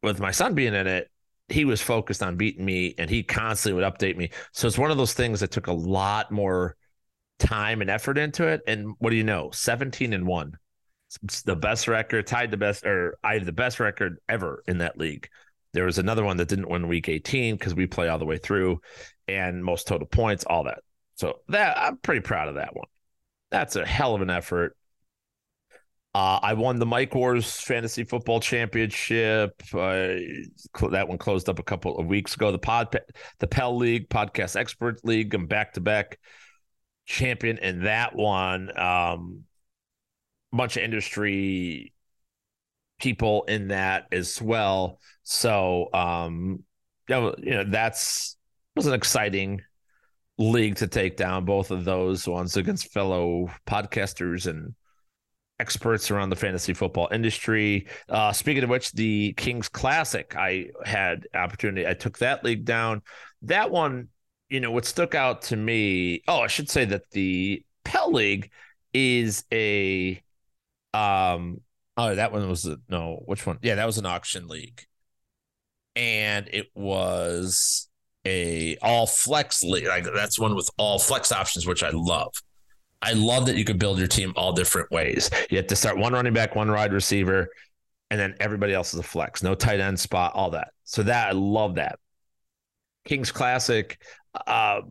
[0.03, 1.11] with my son being in it
[1.53, 4.31] he was focused on beating me and he constantly would update me.
[4.53, 6.77] So it's one of those things that took a lot more
[7.39, 8.63] time and effort into it.
[8.67, 9.51] And what do you know?
[9.53, 10.59] 17 and 1
[11.25, 14.79] it's the best record tied the best or i had the best record ever in
[14.79, 15.29] that league.
[15.75, 18.39] There was another one that didn't win week 18 because we play all the way
[18.39, 18.81] through
[19.29, 20.79] and most total points all that.
[21.17, 22.87] So that i'm pretty proud of that one.
[23.51, 24.75] That's a hell of an effort
[26.15, 29.63] uh, I won the Mike Wars Fantasy Football Championship.
[29.73, 30.15] Uh,
[30.91, 32.53] that one closed up a couple of weeks ago.
[32.53, 32.95] The Pod,
[33.39, 36.19] the Pell League, Podcast Expert League, I'm back to back
[37.07, 38.79] champion in that one.
[38.79, 39.45] Um,
[40.53, 41.95] bunch of industry
[43.01, 44.99] people in that as well.
[45.23, 46.63] So, um,
[47.09, 48.37] you know, that's
[48.77, 49.63] was an exciting
[50.39, 54.75] league to take down both of those ones against fellow podcasters and
[55.59, 57.87] experts around the fantasy football industry.
[58.09, 61.87] Uh, speaking of which, the Kings Classic, I had opportunity.
[61.87, 63.03] I took that league down.
[63.43, 64.09] That one,
[64.49, 66.23] you know, what stuck out to me.
[66.29, 68.51] Oh, I should say that the Pell League
[68.93, 70.23] is a.
[70.95, 71.61] Um.
[71.97, 73.23] Oh, that one was a, no.
[73.27, 73.59] Which one?
[73.63, 74.85] Yeah, that was an auction league,
[75.95, 77.89] and it was
[78.27, 79.87] a all flex league.
[79.87, 82.33] Like that's one with all flex options, which I love.
[83.03, 85.29] I love that you could build your team all different ways.
[85.51, 87.49] You have to start one running back, one wide receiver,
[88.11, 89.43] and then everybody else is a flex.
[89.43, 90.69] No tight end spot, all that.
[90.85, 91.99] So that I love that.
[93.05, 94.01] Kings Classic,
[94.47, 94.83] uh,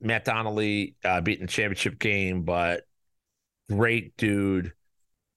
[0.00, 2.84] Matt Donnelly uh, beating the championship game, but
[3.68, 4.72] great dude,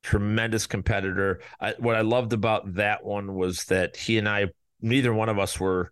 [0.03, 1.41] tremendous competitor.
[1.59, 4.47] I, what I loved about that one was that he and I,
[4.79, 5.91] neither one of us were.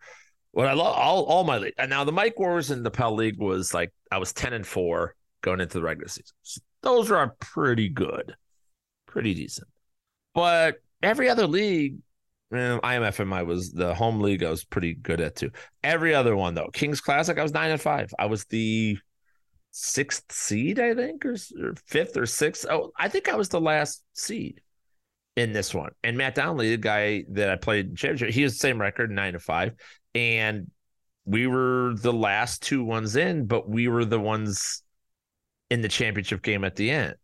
[0.52, 1.76] What I love all all my league.
[1.78, 5.14] Now the Mike Wars in the Pell League was like I was ten and four
[5.42, 6.36] going into the regular season.
[6.44, 8.36] So those are pretty good,
[9.08, 9.68] pretty decent.
[10.34, 11.98] But every other league,
[12.54, 14.44] eh, IMFMI was the home league.
[14.44, 15.52] I was pretty good at too.
[15.84, 18.12] Every other one though, Kings Classic, I was nine and five.
[18.18, 18.98] I was the
[19.72, 22.66] sixth seed, I think, or, or fifth or sixth.
[22.70, 24.62] Oh, I think I was the last seed
[25.36, 25.92] in this one.
[26.04, 29.34] And Matt Donnelly, the guy that I played championship, he has the same record, nine
[29.34, 29.74] to five.
[30.16, 30.72] And
[31.26, 34.82] we were the last two ones in, but we were the ones
[35.70, 37.16] in the championship game at the end.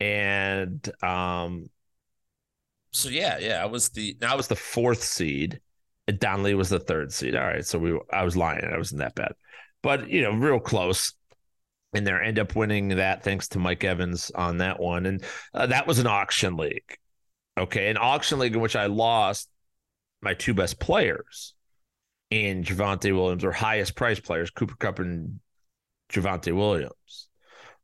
[0.00, 1.68] And um
[2.92, 5.60] so yeah, yeah, I was the I was the fourth seed.
[6.06, 7.34] And Donnelly was the third seed.
[7.34, 8.64] All right, so we I was lying.
[8.64, 9.32] I wasn't that bad,
[9.82, 11.12] but you know, real close.
[11.94, 15.66] And there end up winning that thanks to Mike Evans on that one, and uh,
[15.66, 16.98] that was an auction league.
[17.56, 19.48] Okay, an auction league in which I lost
[20.20, 21.54] my two best players
[22.30, 25.38] in Javonte Williams, or highest price players, Cooper Kupp and
[26.12, 27.28] Javonte Williams.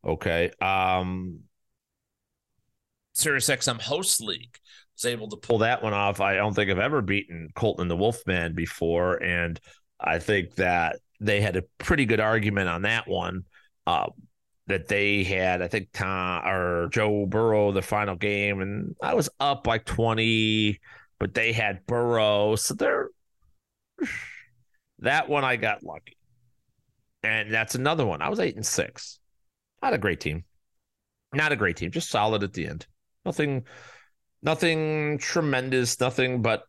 [0.04, 0.50] Okay.
[0.60, 1.40] Um
[3.16, 4.56] SiriusXM host league
[4.96, 6.20] was able to pull that one off.
[6.20, 9.22] I don't think I've ever beaten Colton and the Wolfman before.
[9.22, 9.58] And
[9.98, 13.44] I think that they had a pretty good argument on that one.
[13.86, 14.06] Uh,
[14.66, 19.28] that they had, I think Tom or Joe Burrow the final game, and I was
[19.40, 20.78] up like 20,
[21.18, 22.54] but they had Burrow.
[22.54, 23.08] So they're
[25.00, 26.16] that one I got lucky.
[27.22, 28.22] And that's another one.
[28.22, 29.19] I was eight and six.
[29.82, 30.44] Not a great team.
[31.32, 32.86] Not a great team, just solid at the end.
[33.24, 33.64] Nothing
[34.42, 36.64] nothing tremendous, nothing but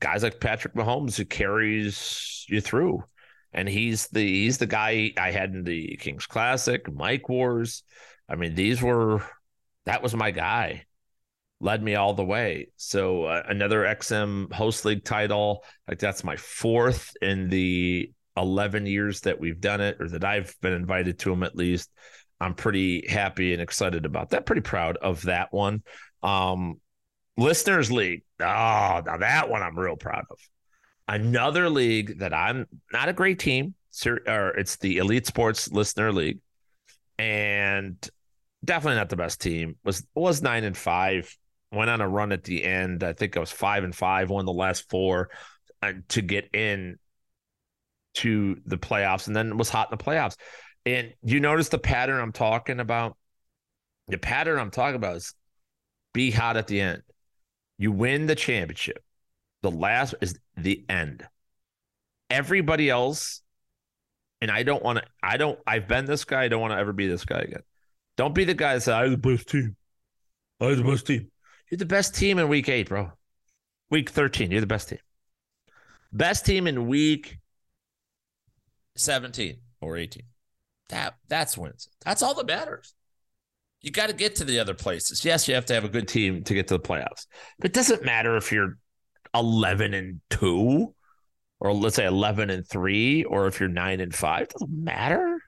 [0.00, 3.04] guys like Patrick Mahomes who carries you through.
[3.52, 7.84] And he's the he's the guy I had in the Kings Classic, Mike Wars.
[8.28, 9.22] I mean, these were
[9.86, 10.84] that was my guy.
[11.60, 12.68] Led me all the way.
[12.76, 19.20] So uh, another XM host league title, like that's my fourth in the 11 years
[19.20, 21.90] that we've done it or that I've been invited to them at least.
[22.44, 24.44] I'm pretty happy and excited about that.
[24.44, 25.82] Pretty proud of that one.
[26.22, 26.80] Um,
[27.38, 28.22] Listeners League.
[28.38, 28.44] Oh,
[29.04, 30.38] now that one I'm real proud of.
[31.08, 33.74] Another league that I'm not a great team,
[34.06, 36.40] or it's the Elite Sports Listener League,
[37.18, 37.96] and
[38.64, 39.76] definitely not the best team.
[39.84, 41.34] Was was nine and five.
[41.72, 43.02] Went on a run at the end.
[43.02, 44.30] I think I was five and five.
[44.30, 45.30] Won the last four
[45.82, 46.98] uh, to get in
[48.14, 50.36] to the playoffs, and then was hot in the playoffs.
[50.86, 53.16] And you notice the pattern I'm talking about?
[54.08, 55.34] The pattern I'm talking about is
[56.12, 57.02] be hot at the end.
[57.78, 59.02] You win the championship.
[59.62, 61.26] The last is the end.
[62.28, 63.42] Everybody else,
[64.40, 66.44] and I don't want to, I don't, I've been this guy.
[66.44, 67.62] I don't want to ever be this guy again.
[68.16, 69.76] Don't be the guy that said, I'm the best team.
[70.60, 71.30] I'm the best team.
[71.70, 73.10] You're the best team in week eight, bro.
[73.90, 74.98] Week 13, you're the best team.
[76.12, 77.38] Best team in week
[78.96, 80.22] 17 or 18.
[80.94, 81.88] That that's wins.
[82.04, 82.94] That's all that matters
[83.84, 85.26] you got to get to the other places.
[85.26, 87.26] Yes, you have to have a good team to get to the playoffs.
[87.58, 88.78] But it doesn't matter if you're
[89.34, 90.94] 11 and 2
[91.60, 94.42] or let's say 11 and 3 or if you're 9 and 5.
[94.42, 95.38] It doesn't matter.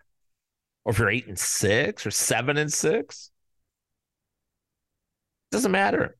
[0.84, 3.30] Or if you're 8 and 6 or 7 and 6.
[5.51, 6.18] It doesn't matter.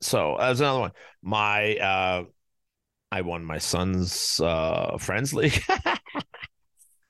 [0.00, 0.92] So, as another one.
[1.22, 2.24] My uh
[3.12, 5.62] I won my son's uh friends league.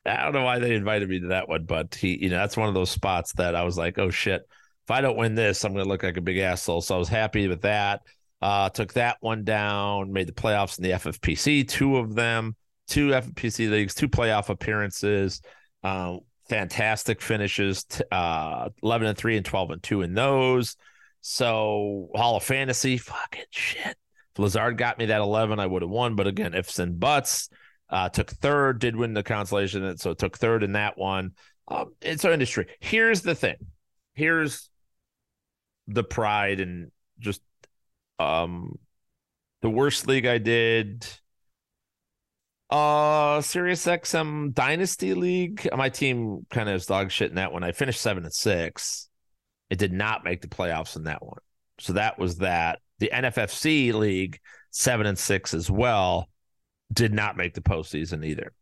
[0.05, 2.57] I don't know why they invited me to that one, but he, you know, that's
[2.57, 4.42] one of those spots that I was like, oh shit,
[4.84, 6.80] if I don't win this, I'm going to look like a big asshole.
[6.80, 8.03] So I was happy with that.
[8.40, 12.57] Uh, took that one down, made the playoffs in the FFPC, two of them,
[12.88, 15.40] two FFPC leagues, two playoff appearances.
[15.84, 16.16] Uh,
[16.48, 20.76] fantastic finishes, t- uh, 11 and 3 and 12 and 2 in those.
[21.20, 23.96] So Hall of Fantasy, fucking shit.
[24.34, 26.16] If Lazard got me that 11, I would have won.
[26.16, 27.48] But again, ifs and buts.
[27.93, 31.32] Uh, took third, did win the consolation, so took third in that one.
[31.68, 32.66] Um, it's our industry.
[32.80, 33.57] Here's the thing.
[34.14, 34.70] Here's
[35.88, 37.43] the pride and just
[38.18, 38.78] um
[39.61, 41.07] the worst league I did.
[42.70, 45.68] Uh Sirius XM Dynasty League.
[45.76, 47.62] My team kind of is dog shit in that one.
[47.62, 49.11] I finished seven and six.
[49.68, 51.40] It did not make the playoffs in that one.
[51.78, 52.78] So that was that.
[53.01, 54.40] The NFFC League,
[54.70, 56.28] seven and six as well
[56.93, 58.53] did not make the postseason either.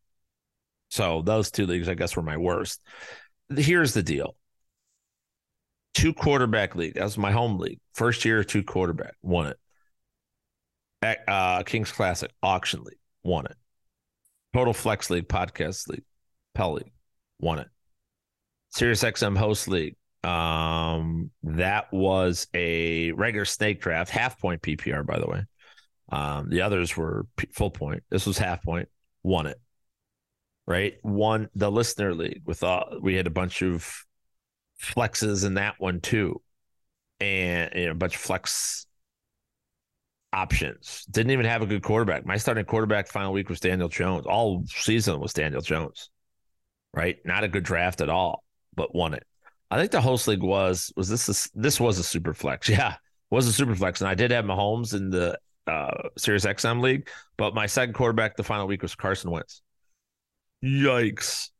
[0.90, 2.80] So those two leagues, I guess, were my worst.
[3.54, 4.36] Here's the deal.
[5.94, 6.94] Two quarterback league.
[6.94, 7.80] That was my home league.
[7.94, 9.14] First year, two quarterback.
[9.22, 9.52] Won
[11.02, 11.18] it.
[11.26, 12.98] Uh, Kings Classic auction league.
[13.22, 13.56] won it.
[14.52, 16.04] Total Flex League, Podcast League,
[16.54, 16.92] Pell League,
[17.38, 17.68] won it.
[18.70, 25.18] Sirius XM Host League, um, that was a regular snake draft, half point PPR, by
[25.18, 25.44] the way.
[26.10, 28.02] Um, the others were full point.
[28.10, 28.88] This was half point,
[29.22, 29.60] won it.
[30.66, 32.98] Right, won the listener league with all.
[33.00, 34.04] We had a bunch of
[34.80, 36.40] flexes in that one too,
[37.18, 38.86] and you know, a bunch of flex
[40.32, 41.04] options.
[41.10, 42.24] Didn't even have a good quarterback.
[42.24, 44.26] My starting quarterback final week was Daniel Jones.
[44.26, 46.10] All season was Daniel Jones.
[46.92, 48.44] Right, not a good draft at all,
[48.74, 49.24] but won it.
[49.70, 52.68] I think the host league was was this a, this was a super flex.
[52.68, 52.96] Yeah,
[53.30, 55.38] was a super flex, and I did have Mahomes in the
[55.70, 59.62] uh, Sirius XM league, but my second quarterback the final week was Carson Wentz.
[60.64, 61.50] Yikes!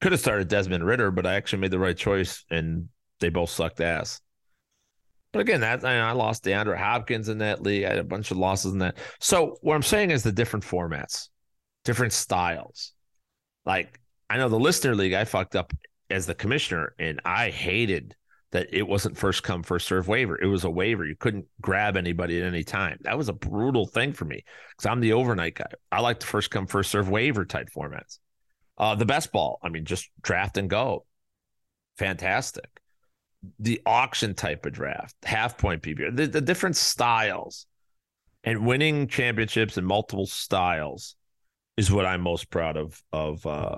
[0.00, 2.88] Could have started Desmond Ridder, but I actually made the right choice, and
[3.20, 4.20] they both sucked ass.
[5.32, 7.84] But again, that I, I lost DeAndre Hopkins in that league.
[7.84, 8.96] I had a bunch of losses in that.
[9.20, 11.28] So what I'm saying is the different formats,
[11.84, 12.92] different styles.
[13.66, 15.72] Like I know the listener league, I fucked up
[16.10, 18.16] as the commissioner, and I hated
[18.50, 20.40] that it wasn't first come first serve waiver.
[20.40, 21.04] It was a waiver.
[21.04, 22.98] You couldn't grab anybody at any time.
[23.02, 25.66] That was a brutal thing for me because I'm the overnight guy.
[25.92, 28.18] I like the first come first serve waiver type formats.
[28.78, 31.04] Uh, the best ball, I mean, just draft and go,
[31.98, 32.80] fantastic.
[33.58, 37.66] The auction type of draft, half point PPR, the, the different styles,
[38.44, 41.16] and winning championships in multiple styles
[41.76, 43.76] is what I'm most proud of of uh,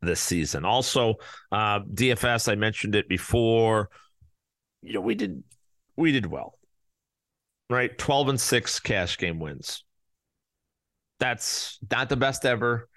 [0.00, 0.64] this season.
[0.64, 1.16] Also,
[1.52, 3.90] uh, DFS, I mentioned it before.
[4.82, 5.42] You know, we did
[5.96, 6.58] we did well.
[7.68, 7.96] Right?
[7.96, 9.84] 12 and 6 cash game wins.
[11.18, 12.88] That's not the best ever,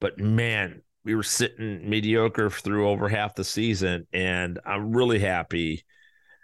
[0.00, 5.84] but man, we were sitting mediocre through over half the season, and I'm really happy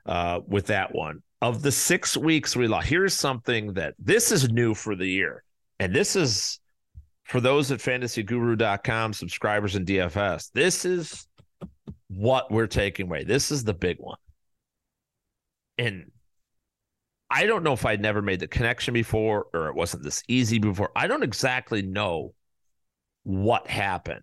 [0.07, 1.22] uh, with that one.
[1.43, 5.45] Of the six weeks we lost, here's something that this is new for the year,
[5.78, 6.61] and this is
[7.24, 11.28] for those at fantasyguru.com subscribers and DFS, this is
[12.09, 13.22] what we're taking away.
[13.22, 14.18] This is the big one.
[15.81, 16.11] And
[17.31, 20.59] I don't know if I'd never made the connection before or it wasn't this easy
[20.59, 20.91] before.
[20.95, 22.35] I don't exactly know
[23.22, 24.22] what happened.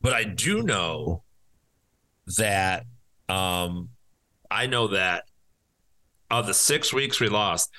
[0.00, 1.24] But I do know
[2.38, 2.84] that
[3.28, 3.88] um
[4.50, 5.24] I know that
[6.30, 7.70] of the 6 weeks we lost,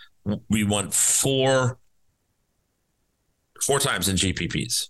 [0.50, 1.80] we won 4
[3.62, 4.90] four times in GPPs.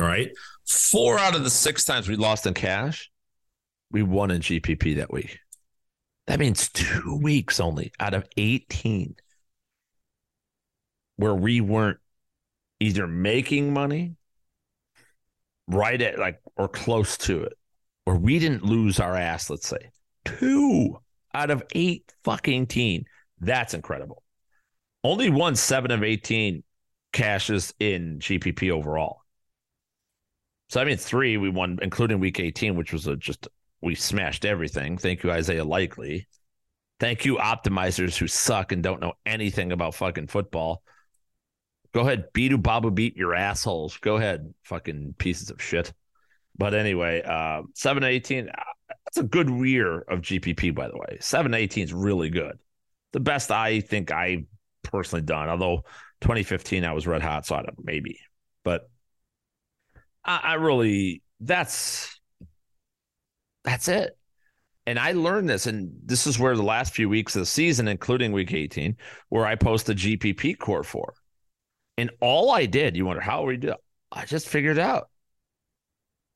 [0.00, 0.30] All right.
[0.66, 3.10] Four out of the six times we lost in cash,
[3.90, 5.38] we won in GPP that week.
[6.26, 9.16] That means two weeks only out of 18
[11.16, 11.98] where we weren't
[12.80, 14.16] either making money
[15.68, 17.54] right at like or close to it,
[18.06, 19.90] or we didn't lose our ass, let's say.
[20.24, 20.98] Two
[21.32, 23.04] out of eight fucking teen.
[23.40, 24.22] That's incredible.
[25.02, 26.62] Only one seven of 18
[27.12, 29.20] cashes in GPP overall.
[30.70, 33.48] So I mean, three we won, including Week 18, which was a just
[33.84, 34.98] we smashed everything.
[34.98, 36.26] Thank you, Isaiah Likely.
[37.00, 40.82] Thank you, optimizers who suck and don't know anything about fucking football.
[41.92, 43.96] Go ahead, beat Baba beat your assholes.
[43.98, 45.92] Go ahead, fucking pieces of shit.
[46.56, 48.48] But anyway, uh, 7 18,
[48.88, 51.18] that's a good year of GPP, by the way.
[51.20, 52.58] Seven eighteen is really good.
[53.12, 54.46] The best I think I
[54.82, 55.48] personally done.
[55.48, 55.84] Although
[56.20, 58.18] 2015, I was red hot, so I don't maybe,
[58.64, 58.88] but
[60.24, 62.13] I, I really that's
[63.64, 64.16] that's it.
[64.86, 67.88] And I learned this, and this is where the last few weeks of the season,
[67.88, 68.96] including week 18,
[69.30, 71.14] where I post the GPP core for.
[71.96, 73.74] And all I did, you wonder how we do
[74.12, 75.08] I just figured out.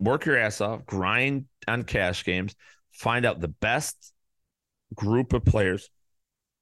[0.00, 2.54] Work your ass off, grind on cash games,
[2.92, 4.12] find out the best
[4.94, 5.90] group of players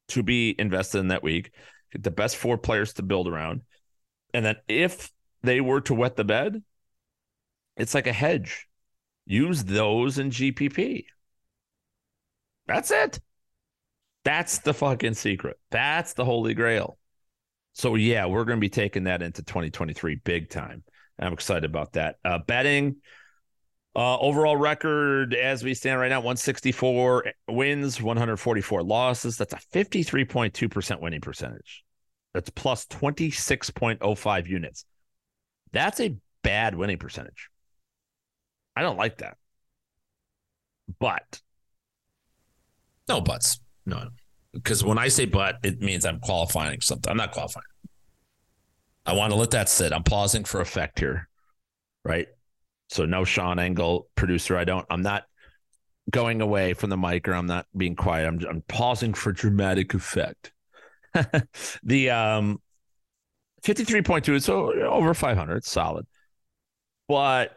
[0.09, 1.53] to be invested in that week,
[1.93, 3.63] get the best four players to build around.
[4.35, 5.11] And then if
[5.43, 6.63] they were to wet the bed,
[7.77, 8.67] it's like a hedge.
[9.27, 11.05] Use those in GPP.
[12.67, 13.21] That's it.
[14.25, 15.59] That's the fucking secret.
[15.71, 16.99] That's the holy grail.
[17.75, 20.83] So yeah, we're going to be taking that into 2023 big time.
[21.19, 22.17] I'm excited about that.
[22.25, 22.97] Uh, betting
[23.95, 29.37] uh, overall record as we stand right now 164 wins, 144 losses.
[29.39, 31.83] That's a 53.2% winning percentage.
[32.35, 34.85] That's plus 26.05 units.
[35.73, 37.49] That's a bad winning percentage.
[38.77, 39.37] I don't like that.
[41.01, 41.41] But
[43.09, 43.61] no buts.
[43.85, 44.09] No.
[44.53, 47.11] Because when I say but, it means I'm qualifying something.
[47.11, 47.65] I'm not qualifying.
[49.05, 49.93] I want to let that sit.
[49.93, 51.29] I'm pausing for effect here.
[52.05, 52.29] Right.
[52.89, 54.57] So no Sean Engel, producer.
[54.57, 54.87] I don't.
[54.91, 55.25] I'm not
[56.11, 58.27] going away from the mic or I'm not being quiet.
[58.27, 60.53] I'm I'm pausing for dramatic effect.
[61.83, 62.61] the um
[63.63, 66.07] 53.2, so over 500, solid.
[67.09, 67.57] But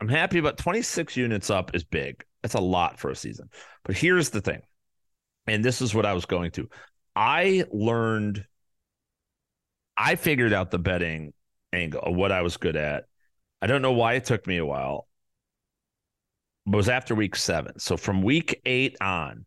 [0.00, 2.24] I'm happy about 26 units up is big.
[2.42, 3.50] That's a lot for a season.
[3.84, 4.62] But here's the thing.
[5.46, 6.68] And this is what I was going to.
[7.16, 8.44] I learned
[9.96, 11.32] I figured out the betting
[11.72, 13.04] angle what I was good at.
[13.60, 15.08] I don't know why it took me a while.
[16.66, 17.80] It was after week 7.
[17.80, 19.46] So from week 8 on,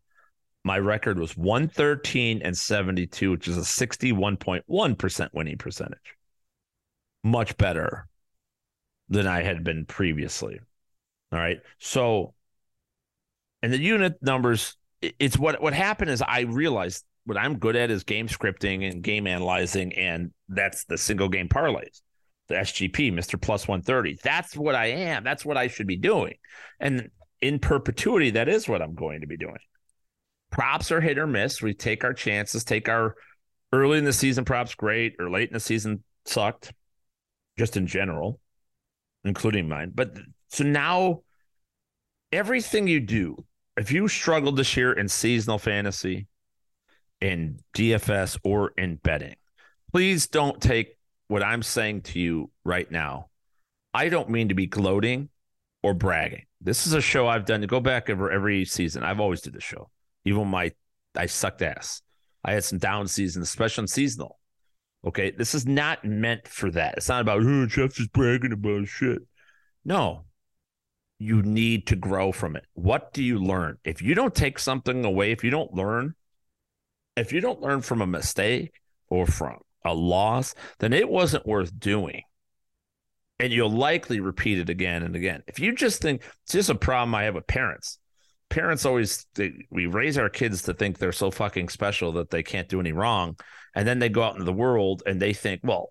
[0.64, 6.16] my record was 113 and 72, which is a 61.1% winning percentage.
[7.24, 8.06] Much better
[9.08, 10.60] than I had been previously.
[11.32, 11.60] All right.
[11.78, 12.34] So,
[13.62, 17.90] and the unit numbers, it's what what happened is I realized what I'm good at
[17.90, 22.02] is game scripting and game analyzing, and that's the single game parlays,
[22.48, 23.40] the SGP, Mr.
[23.40, 24.18] Plus 130.
[24.22, 25.24] That's what I am.
[25.24, 26.34] That's what I should be doing.
[26.80, 29.58] And in perpetuity, that is what I'm going to be doing.
[30.50, 31.62] Props are hit or miss.
[31.62, 33.14] We take our chances, take our
[33.72, 36.72] early in the season props great, or late in the season sucked,
[37.56, 38.38] just in general
[39.24, 39.92] including mine.
[39.94, 40.18] But
[40.48, 41.22] so now
[42.30, 43.44] everything you do,
[43.76, 46.26] if you struggled this year in seasonal fantasy,
[47.20, 49.36] in DFS, or in betting,
[49.92, 50.98] please don't take
[51.28, 53.28] what I'm saying to you right now.
[53.94, 55.28] I don't mean to be gloating
[55.82, 56.46] or bragging.
[56.60, 59.02] This is a show I've done to go back over every season.
[59.04, 59.90] I've always did the show.
[60.24, 60.72] Even my
[61.16, 62.02] I sucked ass.
[62.44, 64.38] I had some down seasons, especially on seasonal.
[65.06, 65.30] Okay.
[65.30, 66.94] This is not meant for that.
[66.96, 69.22] It's not about, oh, Jeff just bragging about shit.
[69.84, 70.24] No.
[71.18, 72.64] You need to grow from it.
[72.74, 73.78] What do you learn?
[73.84, 76.14] If you don't take something away, if you don't learn,
[77.16, 78.72] if you don't learn from a mistake
[79.08, 82.22] or from a loss, then it wasn't worth doing.
[83.38, 85.42] And you'll likely repeat it again and again.
[85.46, 87.98] If you just think it's just a problem I have with parents.
[88.48, 92.42] Parents always they, we raise our kids to think they're so fucking special that they
[92.42, 93.36] can't do any wrong
[93.74, 95.90] and then they go out into the world and they think, well,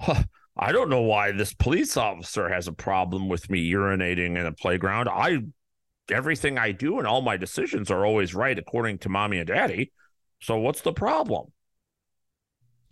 [0.00, 0.22] huh,
[0.56, 4.52] I don't know why this police officer has a problem with me urinating in a
[4.52, 5.08] playground.
[5.08, 5.40] I
[6.10, 9.92] everything I do and all my decisions are always right according to mommy and daddy.
[10.40, 11.52] So what's the problem?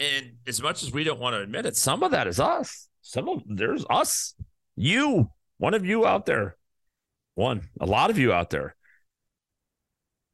[0.01, 2.89] And as much as we don't want to admit it, some of that is us.
[3.03, 4.35] Some of there's us,
[4.77, 6.57] you, one of you out there,
[7.35, 8.75] one, a lot of you out there.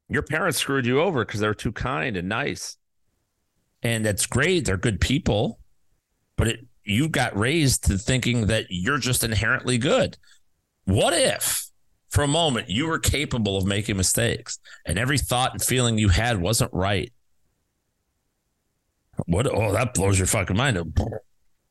[0.09, 2.77] Your parents screwed you over because they're too kind and nice
[3.83, 4.65] and that's great.
[4.65, 5.59] They're good people,
[6.35, 10.17] but it, you got raised to thinking that you're just inherently good.
[10.85, 11.69] What if,
[12.09, 16.09] for a moment, you were capable of making mistakes and every thought and feeling you
[16.09, 17.11] had wasn't right?
[19.27, 19.47] What?
[19.47, 20.97] Oh, that blows your fucking mind.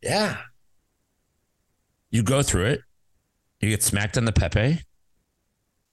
[0.03, 0.39] Yeah.
[2.11, 2.81] You go through it.
[3.61, 4.81] You get smacked on the Pepe,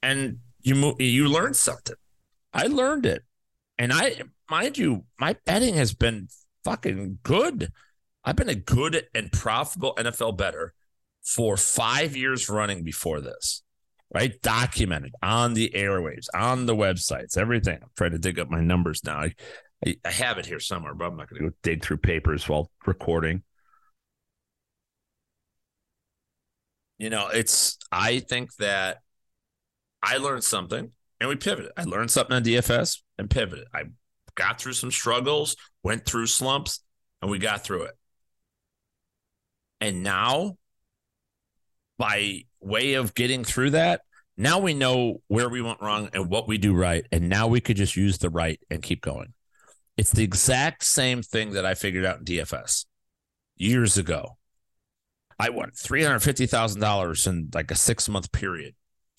[0.02, 1.96] and you move, you learn something.
[2.54, 3.24] I learned it,
[3.78, 4.20] and I
[4.50, 6.28] mind you, my betting has been
[6.64, 7.72] fucking good.
[8.24, 10.74] I've been a good and profitable NFL better
[11.24, 13.62] for five years running before this,
[14.12, 14.40] right?
[14.42, 17.78] Documented on the airwaves, on the websites, everything.
[17.80, 19.18] I'm trying to dig up my numbers now.
[19.18, 19.34] I,
[19.86, 22.48] I, I have it here somewhere, but I'm not going to go dig through papers
[22.48, 23.42] while recording.
[26.98, 28.98] You know, it's, I think that
[30.02, 31.70] I learned something and we pivoted.
[31.76, 33.66] I learned something on DFS and pivoted.
[33.74, 33.84] I
[34.34, 36.80] got through some struggles, went through slumps,
[37.20, 37.98] and we got through it.
[39.80, 40.56] And now,
[41.98, 44.02] by way of getting through that,
[44.36, 47.04] now we know where we went wrong and what we do right.
[47.10, 49.34] And now we could just use the right and keep going.
[49.96, 52.86] It's the exact same thing that I figured out in DFS
[53.56, 54.38] years ago.
[55.40, 58.74] I won $350,000 in like a six month period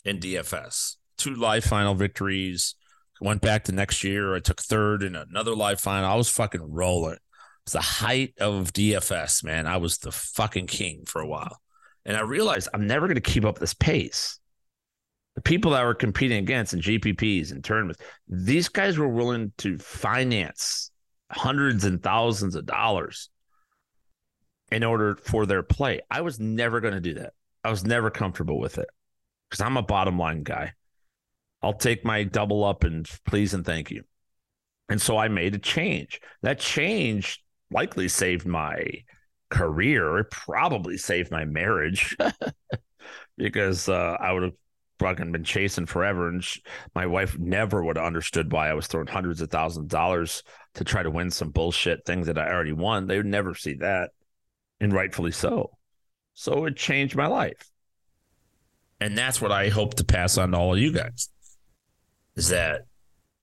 [0.06, 2.76] in DFS, two live final victories,
[3.22, 4.36] Went back the next year.
[4.36, 6.09] I took third in another live final.
[6.09, 7.17] I was fucking rolling.
[7.63, 9.67] It's the height of DFS, man.
[9.67, 11.59] I was the fucking king for a while.
[12.05, 14.39] And I realized I'm never going to keep up this pace.
[15.36, 19.78] The people that were competing against in GPPs and tournaments, these guys were willing to
[19.78, 20.91] finance
[21.32, 23.30] hundreds and thousands of dollars
[24.72, 26.01] in order for their play.
[26.09, 27.34] I was never going to do that.
[27.63, 28.89] I was never comfortable with it
[29.49, 30.74] because I'm a bottom line guy.
[31.62, 34.03] I'll take my double up and please and thank you.
[34.89, 36.20] And so I made a change.
[36.41, 39.03] That change likely saved my
[39.49, 40.20] career.
[40.20, 42.16] It probably saved my marriage
[43.38, 44.53] because uh, I would have
[44.97, 46.28] fucking been chasing forever.
[46.30, 46.60] And sh-
[46.95, 50.43] my wife never would have understood why I was throwing hundreds of thousands of dollars
[50.76, 53.05] to try to win some bullshit things that I already won.
[53.05, 54.12] They would never see that.
[54.80, 55.72] And rightfully so.
[56.34, 57.70] So it changed my life.
[59.01, 61.30] And that's what I hope to pass on to all of you guys
[62.40, 62.84] is that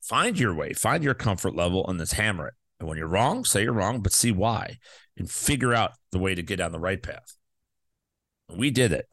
[0.02, 2.54] find your way, find your comfort level, and let's hammer it.
[2.80, 4.78] And when you're wrong, say you're wrong, but see why
[5.18, 7.36] and figure out the way to get on the right path.
[8.54, 9.06] We did it.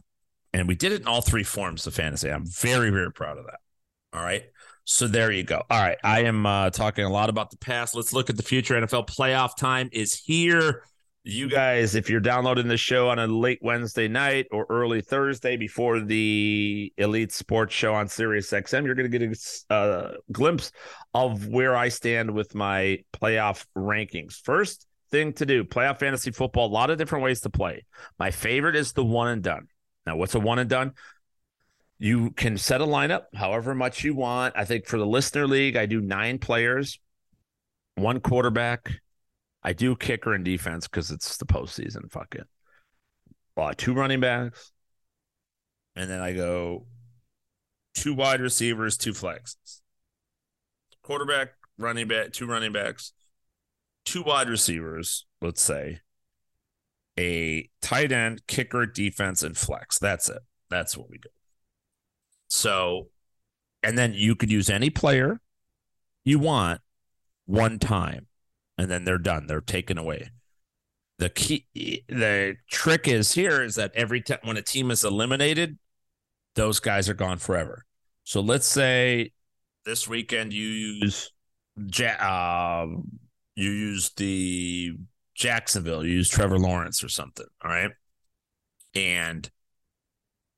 [0.53, 2.29] And we did it in all three forms of fantasy.
[2.29, 3.59] I'm very, very proud of that.
[4.13, 4.43] All right.
[4.85, 5.63] So there you go.
[5.69, 5.97] All right.
[6.03, 7.95] I am uh, talking a lot about the past.
[7.95, 8.79] Let's look at the future.
[8.79, 10.83] NFL playoff time is here.
[11.25, 15.55] You guys, if you're downloading the show on a late Wednesday night or early Thursday
[15.55, 20.73] before the Elite Sports Show on Sirius XM, you're going to get a uh, glimpse
[21.13, 24.33] of where I stand with my playoff rankings.
[24.33, 27.85] First thing to do playoff fantasy football, a lot of different ways to play.
[28.19, 29.67] My favorite is the one and done.
[30.05, 30.91] Now, what's a one and done?
[31.99, 34.55] You can set a lineup however much you want.
[34.57, 36.99] I think for the listener league, I do nine players,
[37.95, 38.91] one quarterback.
[39.63, 42.11] I do kicker and defense because it's the postseason.
[42.11, 42.47] Fuck it.
[43.55, 44.71] Well, two running backs.
[45.95, 46.85] And then I go
[47.93, 49.81] two wide receivers, two flexes.
[51.03, 53.13] Quarterback, running back, two running backs,
[54.05, 55.99] two wide receivers, let's say,
[57.19, 59.99] a tight end, kicker, defense, and flex.
[59.99, 60.41] That's it.
[60.69, 61.29] That's what we do.
[62.47, 63.09] So,
[63.83, 65.39] and then you could use any player
[66.23, 66.81] you want
[67.45, 68.27] one time,
[68.77, 69.47] and then they're done.
[69.47, 70.31] They're taken away.
[71.19, 71.67] The key,
[72.07, 75.77] the trick is here is that every time when a team is eliminated,
[76.55, 77.85] those guys are gone forever.
[78.23, 79.31] So let's say
[79.85, 81.31] this weekend you use
[82.19, 82.85] uh,
[83.55, 84.93] you use the
[85.35, 87.91] Jacksonville, you use Trevor Lawrence or something, all right,
[88.95, 89.49] and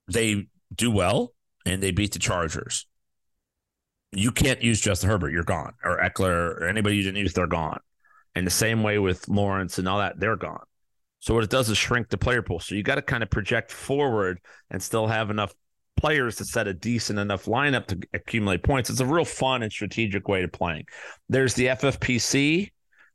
[0.08, 1.34] they do well
[1.66, 2.86] and they beat the Chargers.
[4.12, 5.32] You can't use Justin Herbert.
[5.32, 5.74] You're gone.
[5.84, 7.80] Or Ekeler or anybody you didn't use, they're gone.
[8.36, 10.66] And the same way with Lawrence and all that, they're gone.
[11.20, 12.60] So what it does is shrink the player pool.
[12.60, 15.54] So you got to kind of project forward and still have enough
[15.98, 18.90] players to set a decent enough lineup to accumulate points.
[18.90, 20.86] It's a real fun and strategic way to playing.
[21.30, 22.72] There's the FFPC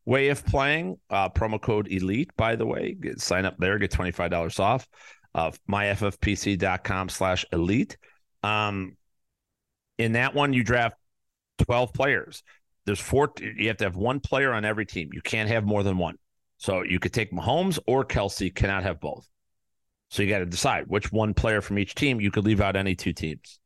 [0.06, 0.98] way of playing.
[1.08, 2.96] Uh, promo code ELITE, by the way.
[3.00, 4.88] Get, sign up there, get $25 off
[5.34, 7.96] of uh, myffpc.com slash elite.
[8.42, 8.96] Um,
[9.98, 10.96] in that one, you draft
[11.58, 12.42] 12 players.
[12.90, 15.10] There's four, you have to have one player on every team.
[15.12, 16.16] You can't have more than one.
[16.58, 18.52] So you could take Mahomes or Kelce.
[18.52, 19.28] cannot have both.
[20.08, 22.20] So you got to decide which one player from each team.
[22.20, 23.60] You could leave out any two teams.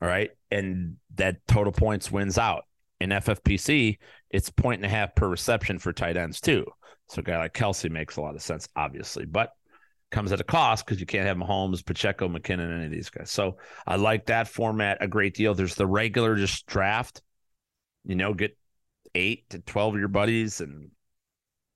[0.00, 0.30] All right.
[0.52, 2.62] And that total points wins out.
[3.00, 3.98] In FFPC,
[4.30, 6.64] it's point and a half per reception for tight ends, too.
[7.08, 9.24] So a guy like Kelce makes a lot of sense, obviously.
[9.24, 9.50] But
[10.12, 13.32] comes at a cost because you can't have Mahomes, Pacheco, McKinnon, any of these guys.
[13.32, 15.54] So I like that format a great deal.
[15.54, 17.20] There's the regular just draft,
[18.04, 18.56] you know, get
[19.14, 20.90] eight to 12 of your buddies and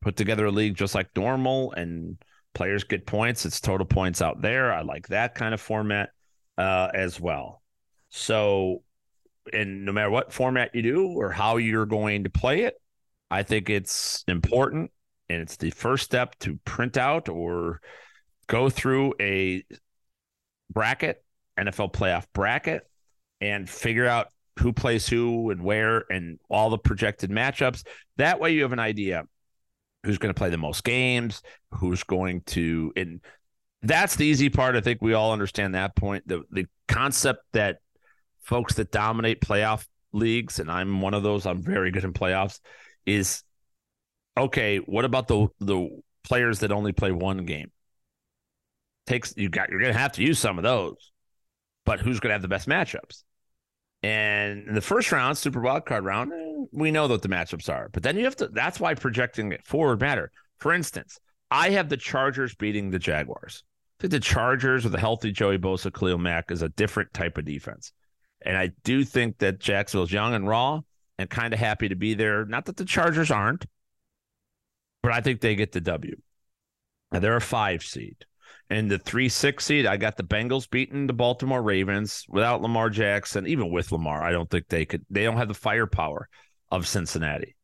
[0.01, 2.19] put together a league just like normal and
[2.55, 3.47] players get points.
[3.47, 4.73] It's total points out there.
[4.73, 6.11] I like that kind of format
[6.59, 7.63] uh, as well.
[8.11, 8.83] So,
[9.53, 12.75] and no matter what format you do or how you're going to play it,
[13.31, 14.91] I think it's important
[15.29, 17.81] and it's the first step to print out or
[18.47, 19.65] go through a
[20.71, 21.25] bracket,
[21.59, 22.83] NFL playoff bracket,
[23.41, 27.85] and figure out who plays who and where and all the projected matchups.
[28.17, 29.25] That way you have an idea
[30.05, 33.21] who's going to play the most games, who's going to and
[33.83, 34.77] that's the easy part.
[34.77, 36.27] I think we all understand that point.
[36.27, 37.79] The the concept that
[38.43, 42.61] folks that dominate playoff leagues, and I'm one of those, I'm very good in playoffs,
[43.07, 43.43] is
[44.37, 45.89] okay, what about the the
[46.23, 47.73] players that only play one game?
[49.07, 51.13] takes you got you're gonna have to use some of those,
[51.85, 53.25] but who's gonna have the best matchups?
[54.03, 57.73] And in the first round, Super Wild Card round, eh, we know what the matchups
[57.73, 57.89] are.
[57.93, 58.49] But then you have to.
[58.49, 60.33] That's why projecting it forward matter.
[60.59, 61.19] For instance,
[61.51, 63.63] I have the Chargers beating the Jaguars.
[63.99, 67.39] I think the Chargers with a healthy Joey Bosa, Khalil Mack is a different type
[67.39, 67.93] of defense.
[68.45, 70.81] And I do think that Jacksonville's young and raw
[71.19, 72.45] and kind of happy to be there.
[72.45, 73.67] Not that the Chargers aren't,
[75.03, 76.17] but I think they get the W.
[77.13, 78.25] Now they're a five seed.
[78.71, 82.89] In the three six seed, I got the Bengals beating the Baltimore Ravens without Lamar
[82.89, 83.47] Jackson.
[83.47, 85.05] Even with Lamar, I don't think they could.
[85.11, 86.29] They don't have the firepower
[86.71, 87.55] of Cincinnati.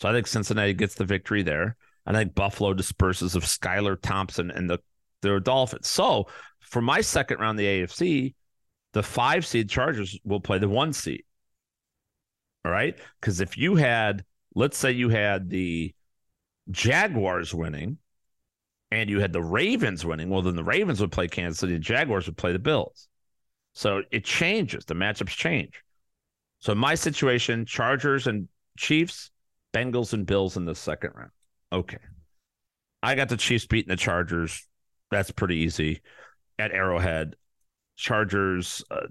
[0.00, 1.76] So I think Cincinnati gets the victory there.
[2.06, 4.78] I think Buffalo disperses of Skylar Thompson and the
[5.22, 5.88] the Dolphins.
[5.88, 6.28] So
[6.60, 8.34] for my second round, the AFC,
[8.92, 11.24] the five seed Chargers will play the one seed.
[12.64, 14.24] All right, because if you had,
[14.54, 15.94] let's say you had the
[16.70, 17.98] Jaguars winning
[19.00, 21.78] and you had the Ravens winning, well, then the Ravens would play Kansas City, the
[21.78, 23.08] Jaguars would play the Bills.
[23.72, 24.84] So it changes.
[24.84, 25.82] The matchups change.
[26.60, 29.30] So in my situation, Chargers and Chiefs,
[29.72, 31.30] Bengals and Bills in the second round.
[31.72, 31.98] Okay.
[33.02, 34.66] I got the Chiefs beating the Chargers.
[35.10, 36.00] That's pretty easy
[36.58, 37.36] at Arrowhead.
[37.96, 39.08] Chargers, uh,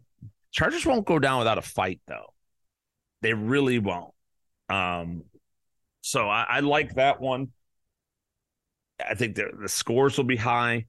[0.52, 2.34] Chargers won't go down without a fight, though.
[3.22, 4.14] They really won't.
[4.70, 5.24] Um,
[6.02, 7.50] So I, I like that one.
[9.00, 10.86] I think the, the scores will be high.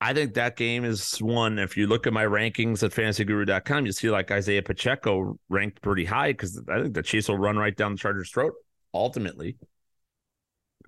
[0.00, 1.60] I think that game is one.
[1.60, 6.04] If you look at my rankings at fantasyguru.com, you see like Isaiah Pacheco ranked pretty
[6.04, 8.54] high because I think the Chiefs will run right down the Chargers' throat
[8.92, 9.56] ultimately.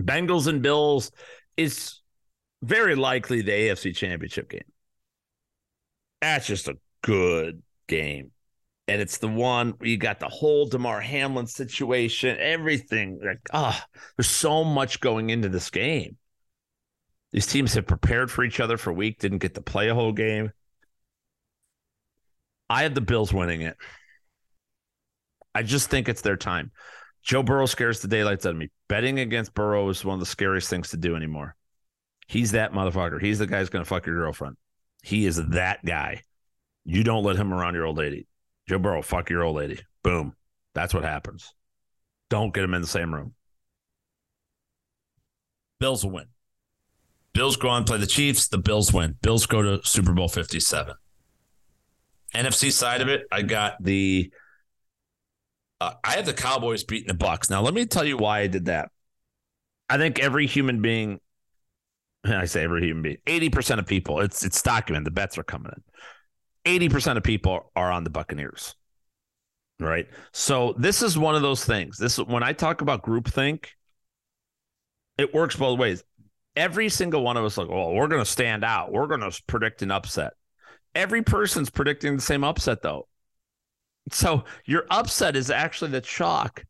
[0.03, 1.13] Bengals and Bills
[1.57, 2.01] is
[2.63, 4.63] very likely the AFC championship game.
[6.21, 8.31] That's just a good game.
[8.89, 13.21] And it's the one where you got the whole Damar Hamlin situation, everything.
[13.25, 16.17] Like, ah, oh, there's so much going into this game.
[17.35, 19.95] These teams have prepared for each other for a week, didn't get to play a
[19.95, 20.53] whole game.
[22.71, 23.77] I have the Bills winning it.
[25.53, 26.71] I just think it's their time.
[27.25, 28.71] Joe Burrow scares the daylights out of me.
[28.89, 31.57] Betting against Burrow is one of the scariest things to do anymore.
[32.29, 33.21] He's that motherfucker.
[33.21, 34.57] He's the guy who's going to fuck your girlfriend.
[35.03, 36.23] He is that guy.
[36.85, 38.29] You don't let him around your old lady.
[38.69, 39.81] Joe Burrow, fuck your old lady.
[40.05, 40.37] Boom.
[40.73, 41.53] That's what happens.
[42.31, 43.35] Don't get him in the same room.
[45.81, 46.27] Bills will win.
[47.35, 48.49] Bills go on play the Chiefs.
[48.49, 49.17] The Bills win.
[49.21, 50.95] Bills go to Super Bowl 57.
[52.35, 54.33] NFC side of it, I got the.
[55.81, 57.51] Uh, I have the Cowboys beating the Bucks.
[57.51, 58.91] Now, let me tell you why I did that.
[59.89, 61.21] I think every human being,
[62.25, 65.07] I say every human being, 80% of people, it's it's documented.
[65.07, 66.89] The bets are coming in.
[66.89, 68.77] 80% of people are on the Buccaneers.
[69.81, 70.07] Right.
[70.33, 71.99] So this is one of those things.
[71.99, 73.67] This when I talk about groupthink,
[75.19, 76.05] it works both ways
[76.57, 78.93] every single one of us like, well, we're going to stand out.
[78.93, 80.33] We're going to predict an upset.
[80.95, 83.09] Every person's predicting the same upset though.
[84.11, 86.65] So your upset is actually the chalk.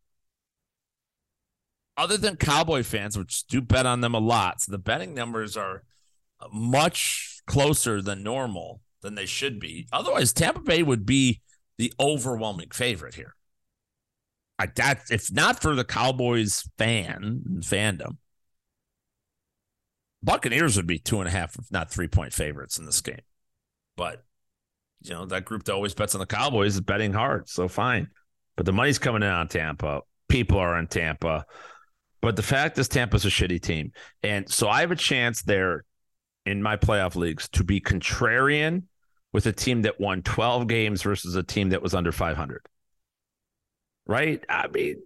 [1.97, 5.57] Other than Cowboy fans, which do bet on them a lot, so the betting numbers
[5.57, 5.85] are
[6.53, 9.87] much closer than normal than they should be.
[9.93, 11.41] Otherwise, Tampa Bay would be
[11.79, 13.35] the overwhelming favorite here.
[14.59, 18.17] I, that if not for the Cowboys fan fandom,
[20.25, 23.21] Buccaneers would be two and a half, if not three point favorites in this game.
[23.97, 24.25] But,
[25.03, 27.49] you know, that group that always bets on the Cowboys is betting hard.
[27.49, 28.09] So fine.
[28.57, 30.01] But the money's coming in on Tampa.
[30.29, 31.45] People are in Tampa.
[32.23, 33.93] But the fact is, Tampa's a shitty team.
[34.23, 35.85] And so I have a chance there
[36.47, 38.85] in my playoff leagues to be contrarian
[39.35, 42.63] with a team that won 12 games versus a team that was under 500.
[44.07, 44.43] Right?
[44.49, 45.03] I mean,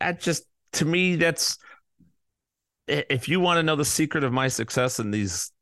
[0.00, 1.58] that just, to me, that's
[2.86, 5.52] if you want to know the secret of my success in these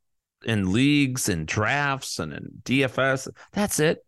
[0.45, 4.05] in leagues and drafts and in DFS, that's it.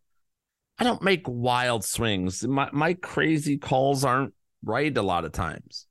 [0.78, 2.46] I don't make wild swings.
[2.46, 5.86] My my crazy calls aren't right a lot of times.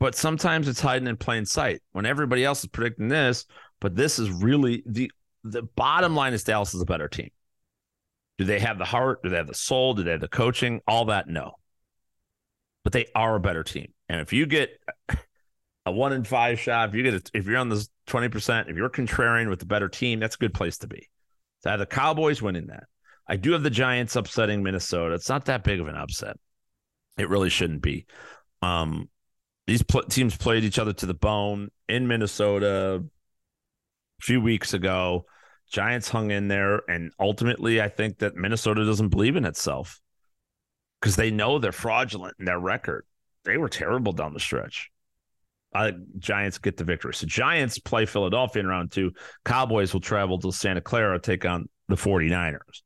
[0.00, 3.46] But sometimes it's hiding in plain sight when everybody else is predicting this,
[3.80, 5.10] but this is really the
[5.44, 7.30] the bottom line is Dallas is a better team.
[8.38, 9.22] Do they have the heart?
[9.22, 9.94] Do they have the soul?
[9.94, 10.80] Do they have the coaching?
[10.88, 11.52] All that no.
[12.82, 13.92] But they are a better team.
[14.08, 14.70] And if you get
[15.86, 16.88] a one in five shot.
[16.88, 19.66] If you get a, if you're on the twenty percent, if you're contrarian with the
[19.66, 21.08] better team, that's a good place to be.
[21.60, 22.84] So I have the Cowboys winning that.
[23.26, 25.14] I do have the Giants upsetting Minnesota.
[25.14, 26.36] It's not that big of an upset.
[27.16, 28.06] It really shouldn't be.
[28.60, 29.08] Um,
[29.66, 35.24] these pl- teams played each other to the bone in Minnesota a few weeks ago.
[35.70, 40.00] Giants hung in there, and ultimately, I think that Minnesota doesn't believe in itself
[41.00, 43.06] because they know they're fraudulent in their record.
[43.44, 44.90] They were terrible down the stretch
[45.74, 47.14] uh, Giants get the victory.
[47.14, 49.12] So Giants play Philadelphia in round two.
[49.44, 52.82] Cowboys will travel to Santa Clara, take on the 49ers.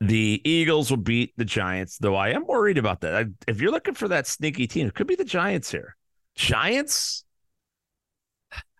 [0.00, 3.14] The Eagles will beat the Giants, though I am worried about that.
[3.14, 5.96] I, if you're looking for that sneaky team, it could be the Giants here.
[6.36, 7.24] Giants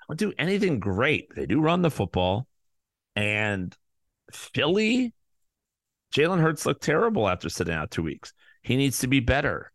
[0.09, 1.29] don't do anything great.
[1.35, 2.47] They do run the football.
[3.17, 3.77] And
[4.33, 5.13] Philly,
[6.15, 8.33] Jalen Hurts looked terrible after sitting out two weeks.
[8.63, 9.73] He needs to be better.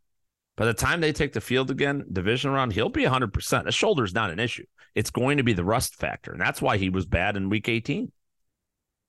[0.55, 3.63] By the time they take the field again, division round, he'll be 100%.
[3.63, 4.65] The shoulder's not an issue.
[4.93, 6.31] It's going to be the rust factor.
[6.31, 8.11] And that's why he was bad in week 18.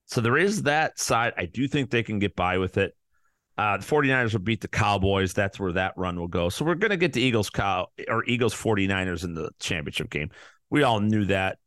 [0.07, 1.35] So there is that side.
[1.37, 2.97] I do think they can get by with it.
[3.57, 5.33] Uh, the 49ers will beat the Cowboys.
[5.33, 6.49] That's where that run will go.
[6.49, 10.31] So we're going to get the Eagles cow or Eagles 49ers in the championship game.
[10.71, 11.59] We all knew that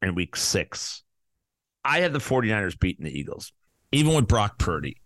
[0.00, 1.02] in week six.
[1.84, 3.52] I had the 49ers beating the Eagles,
[3.92, 4.96] even with Brock Purdy.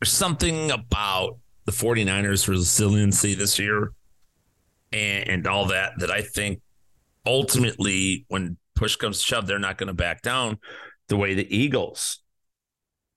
[0.00, 3.92] There's something about the 49ers resiliency this year
[4.92, 6.60] and, and all that that I think
[7.24, 10.58] ultimately when push comes to shove they're not going to back down
[11.08, 12.20] the way the Eagles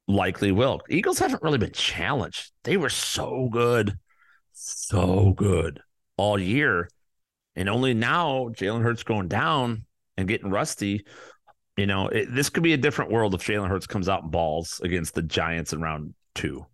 [0.07, 0.81] likely will.
[0.89, 2.51] Eagles haven't really been challenged.
[2.63, 3.97] They were so good,
[4.53, 5.81] so good
[6.17, 6.89] all year.
[7.55, 9.85] And only now Jalen Hurts going down
[10.17, 11.05] and getting rusty.
[11.77, 14.31] You know, it, this could be a different world if Jalen Hurts comes out and
[14.31, 16.65] balls against the Giants in round two.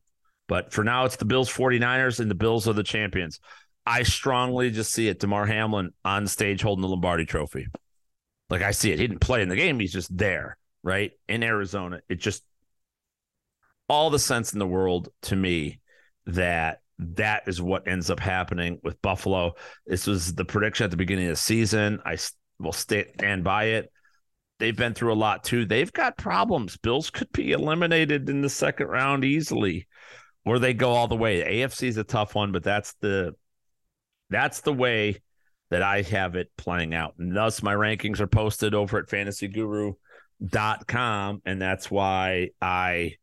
[0.52, 3.40] But for now, it's the Bills 49ers, and the Bills are the champions.
[3.86, 5.18] I strongly just see it.
[5.18, 7.68] Damar Hamlin on stage holding the Lombardi trophy.
[8.50, 9.00] Like I see it.
[9.00, 9.80] He didn't play in the game.
[9.80, 11.14] He's just there, right?
[11.30, 12.02] In Arizona.
[12.10, 12.44] It just
[13.88, 15.80] all the sense in the world to me
[16.26, 19.54] that that is what ends up happening with Buffalo.
[19.88, 22.02] This was the prediction at the beginning of the season.
[22.06, 22.18] I
[22.60, 23.90] will stand by it.
[24.60, 25.66] They've been through a lot too.
[25.66, 26.76] They've got problems.
[26.76, 29.88] Bills could be eliminated in the second round easily,
[30.46, 31.60] or they go all the way.
[31.60, 33.34] AFC is a tough one, but that's the
[34.30, 35.18] that's the way
[35.70, 37.16] that I have it playing out.
[37.18, 41.42] And thus my rankings are posted over at fantasyguru.com.
[41.46, 43.16] And that's why I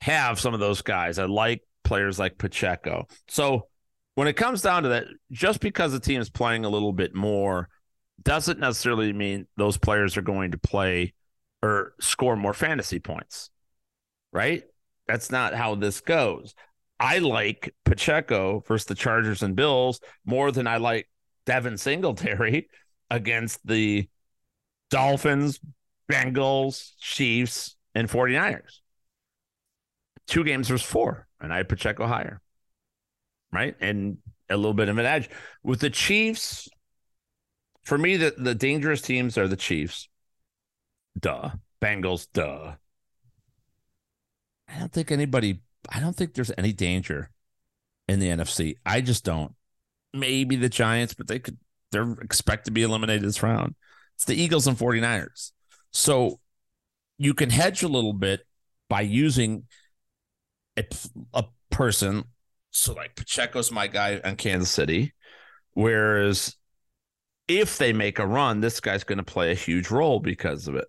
[0.00, 1.18] have some of those guys.
[1.18, 3.06] I like players like Pacheco.
[3.28, 3.68] So
[4.14, 7.14] when it comes down to that, just because the team is playing a little bit
[7.14, 7.70] more
[8.22, 11.12] doesn't necessarily mean those players are going to play
[11.62, 13.50] or score more fantasy points,
[14.32, 14.64] right?
[15.12, 16.54] That's not how this goes.
[16.98, 21.06] I like Pacheco versus the Chargers and Bills more than I like
[21.44, 22.70] Devin Singletary
[23.10, 24.08] against the
[24.88, 25.60] Dolphins,
[26.10, 28.80] Bengals, Chiefs, and 49ers.
[30.26, 32.40] Two games versus four, and I had Pacheco higher.
[33.52, 33.76] Right.
[33.80, 34.16] And
[34.48, 35.28] a little bit of an edge.
[35.62, 36.70] With the Chiefs,
[37.82, 40.08] for me, the, the dangerous teams are the Chiefs.
[41.20, 41.50] Duh.
[41.82, 42.76] Bengals, duh.
[44.72, 47.30] I don't think anybody, I don't think there's any danger
[48.08, 48.74] in the NFC.
[48.86, 49.54] I just don't.
[50.14, 51.58] Maybe the Giants, but they could,
[51.90, 53.74] they're expect to be eliminated this round.
[54.14, 55.52] It's the Eagles and 49ers.
[55.90, 56.40] So
[57.18, 58.40] you can hedge a little bit
[58.88, 59.64] by using
[60.76, 60.84] a,
[61.34, 62.24] a person.
[62.70, 65.14] So, like Pacheco's my guy on Kansas City.
[65.74, 66.56] Whereas
[67.48, 70.76] if they make a run, this guy's going to play a huge role because of
[70.76, 70.86] it.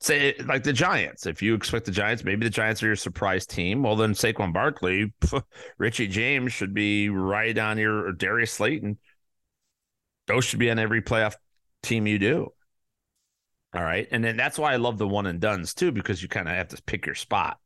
[0.00, 1.26] Say like the Giants.
[1.26, 3.82] If you expect the Giants, maybe the Giants are your surprise team.
[3.82, 5.12] Well, then Saquon Barkley,
[5.78, 8.98] Richie James should be right on your Darius Slayton.
[10.28, 11.34] Those should be on every playoff
[11.82, 12.52] team you do.
[13.74, 14.06] All right.
[14.10, 16.54] And then that's why I love the one and duns too, because you kind of
[16.54, 17.58] have to pick your spot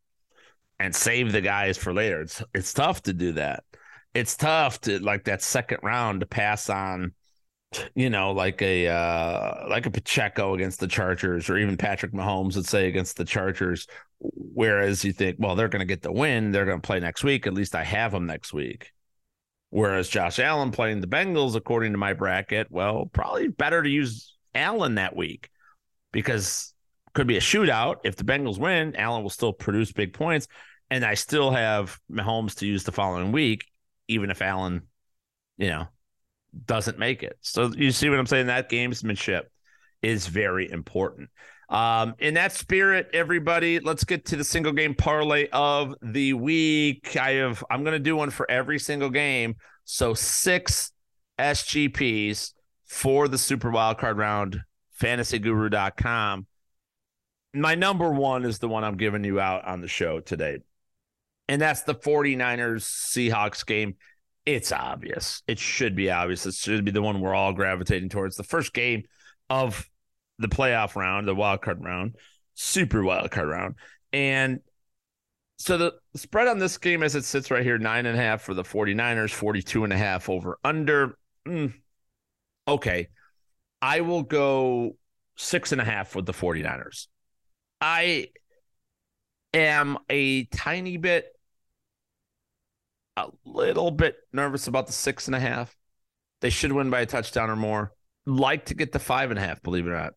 [0.79, 2.23] and save the guys for later.
[2.23, 3.65] It's it's tough to do that.
[4.15, 7.13] It's tough to like that second round to pass on
[7.95, 12.57] you know, like a uh, like a Pacheco against the Chargers, or even Patrick Mahomes,
[12.57, 13.87] let's say against the Chargers.
[14.19, 17.25] Whereas you think, well, they're going to get the win, they're going to play next
[17.25, 17.47] week.
[17.47, 18.93] At least I have them next week.
[19.71, 24.37] Whereas Josh Allen playing the Bengals, according to my bracket, well, probably better to use
[24.55, 25.49] Allen that week
[26.13, 26.75] because
[27.15, 27.97] could be a shootout.
[28.05, 30.47] If the Bengals win, Allen will still produce big points,
[30.91, 33.65] and I still have Mahomes to use the following week,
[34.09, 34.83] even if Allen,
[35.57, 35.89] you know,
[36.67, 37.39] doesn't make it.
[37.41, 38.47] So you see what I'm saying?
[38.47, 39.43] That gamesmanship
[40.03, 41.31] is very important.
[41.69, 47.17] Um, in that spirit, everybody, let's get to the single game parlay of the week.
[47.17, 49.57] I have I'm gonna do one for every single game.
[49.85, 50.93] So six
[51.39, 52.53] SGPs
[52.85, 54.61] for the super wild card round,
[55.01, 56.47] fantasyguru.com.
[57.55, 60.59] My number one is the one I'm giving you out on the show today.
[61.49, 63.97] And that's the 49ers Seahawks game
[64.45, 65.43] it's obvious.
[65.47, 66.47] It should be obvious.
[66.47, 68.37] It should be the one we're all gravitating towards.
[68.37, 69.05] The first game
[69.49, 69.89] of
[70.39, 72.17] the playoff round, the wild card round,
[72.55, 73.75] super wild card round.
[74.13, 74.61] And
[75.59, 78.43] so the spread on this game as it sits right here, nine and a half
[78.43, 81.17] for the 49ers, 42 and a half over under.
[81.47, 81.75] Mm,
[82.67, 83.09] okay.
[83.81, 84.97] I will go
[85.37, 87.07] six and a half with the 49ers.
[87.81, 88.29] I
[89.55, 91.32] am a tiny bit
[93.17, 95.77] a little bit nervous about the six and a half.
[96.41, 97.93] They should win by a touchdown or more.
[98.27, 100.15] Like to get the five and a half, believe it or not.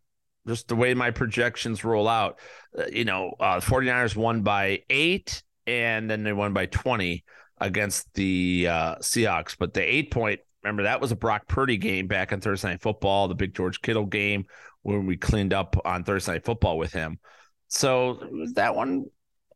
[0.48, 2.39] Just the way my projections roll out.
[2.78, 7.24] Uh, you know, uh, 49ers won by eight and then they won by 20
[7.60, 9.56] against the uh, Seahawks.
[9.58, 12.82] But the eight point, remember, that was a Brock Purdy game back on Thursday Night
[12.82, 14.46] Football, the big George Kittle game
[14.84, 17.20] when we cleaned up on Thursday Night Football with him.
[17.68, 18.20] So
[18.54, 19.06] that one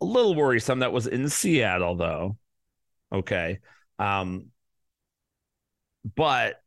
[0.01, 0.79] a little worrisome.
[0.79, 2.37] That was in Seattle, though.
[3.13, 3.59] Okay.
[3.97, 4.47] Um,
[6.15, 6.61] but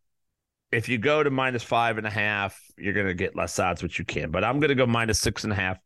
[0.70, 3.82] if you go to minus five and a half, you're going to get less odds,
[3.82, 4.30] which you can.
[4.30, 5.78] But I'm going to go minus six and a half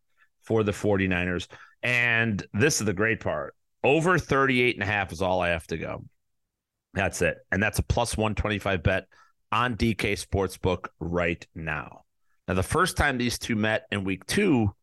[0.42, 1.48] for the 49ers.
[1.82, 3.54] And this is the great part
[3.86, 6.04] over 38 and a half is all I have to go.
[6.94, 7.38] That's it.
[7.52, 9.06] And that's a plus 125 bet
[9.52, 12.02] on DK Sportsbook right now.
[12.48, 14.74] Now, the first time these two met in week two,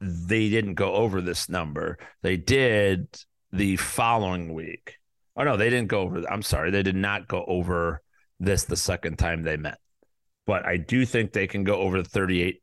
[0.00, 1.98] they didn't go over this number.
[2.22, 3.08] They did
[3.54, 4.98] the following week.
[5.36, 6.22] Oh no, they didn't go over.
[6.30, 8.02] I'm sorry, they did not go over
[8.40, 9.78] this the second time they met.
[10.46, 12.60] But I do think they can go over the 38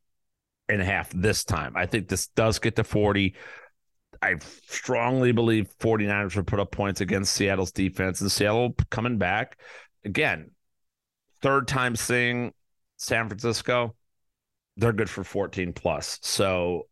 [0.68, 1.74] and a half this time.
[1.76, 3.36] I think this does get to 40.
[4.22, 4.36] I
[4.68, 9.58] strongly believe 49ers will put up points against Seattle's defense and Seattle coming back.
[10.04, 10.52] Again,
[11.42, 12.54] third time seeing
[12.98, 13.96] San Francisco,
[14.78, 16.20] they're good for 14 plus.
[16.22, 16.88] So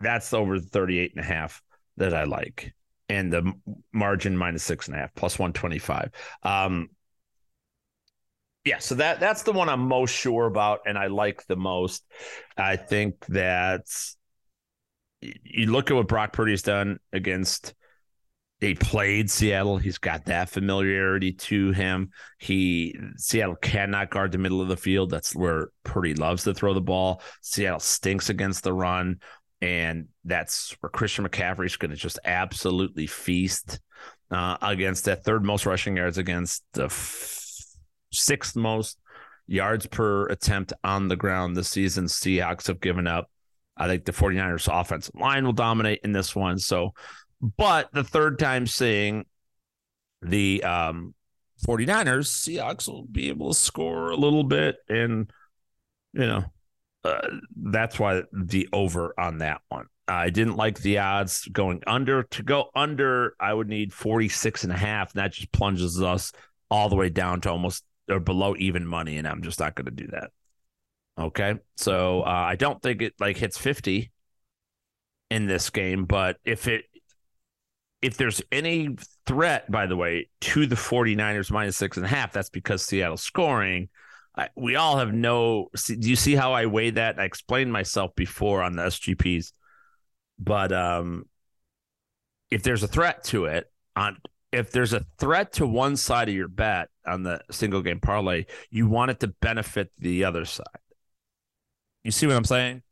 [0.00, 1.62] that's over 38 and a half
[1.96, 2.72] that I like.
[3.08, 3.52] And the
[3.92, 6.10] margin minus six and a half plus 125.
[6.42, 6.90] Um,
[8.64, 12.04] yeah, so that that's the one I'm most sure about and I like the most.
[12.56, 13.86] I think that
[15.20, 17.74] you look at what Brock Purdy's done against
[18.60, 19.78] they played Seattle.
[19.78, 22.10] He's got that familiarity to him.
[22.38, 25.10] He Seattle cannot guard the middle of the field.
[25.10, 27.22] That's where Purdy loves to throw the ball.
[27.40, 29.20] Seattle stinks against the run,
[29.60, 33.80] and that's where Christian McCaffrey's going to just absolutely feast
[34.30, 37.64] uh, against that third most rushing yards against the f-
[38.12, 38.98] sixth most
[39.46, 42.04] yards per attempt on the ground this season.
[42.04, 43.30] Seahawks have given up.
[43.76, 46.58] I think the 49ers offensive line will dominate in this one.
[46.58, 46.92] So
[47.40, 49.24] but the third time seeing
[50.22, 51.14] the um,
[51.66, 54.76] 49ers, Seahawks will be able to score a little bit.
[54.88, 55.30] And,
[56.12, 56.44] you know,
[57.04, 59.86] uh, that's why the over on that one.
[60.08, 62.22] I didn't like the odds going under.
[62.22, 65.12] To go under, I would need 46 and a half.
[65.12, 66.32] And that just plunges us
[66.70, 69.18] all the way down to almost or below even money.
[69.18, 70.30] And I'm just not going to do that.
[71.18, 71.56] Okay.
[71.76, 74.10] So uh, I don't think it like hits 50
[75.30, 76.84] in this game, but if it
[78.00, 78.96] if there's any
[79.26, 83.22] threat, by the way, to the 49ers minus six and a half, that's because Seattle's
[83.22, 83.88] scoring.
[84.36, 85.68] I, we all have no.
[85.74, 87.18] See, do you see how I weighed that?
[87.18, 89.52] I explained myself before on the SGPs,
[90.38, 91.24] but um,
[92.50, 94.18] if there's a threat to it, on
[94.52, 98.46] if there's a threat to one side of your bet on the single game parlay,
[98.70, 100.66] you want it to benefit the other side.
[102.02, 102.82] You see what I'm saying?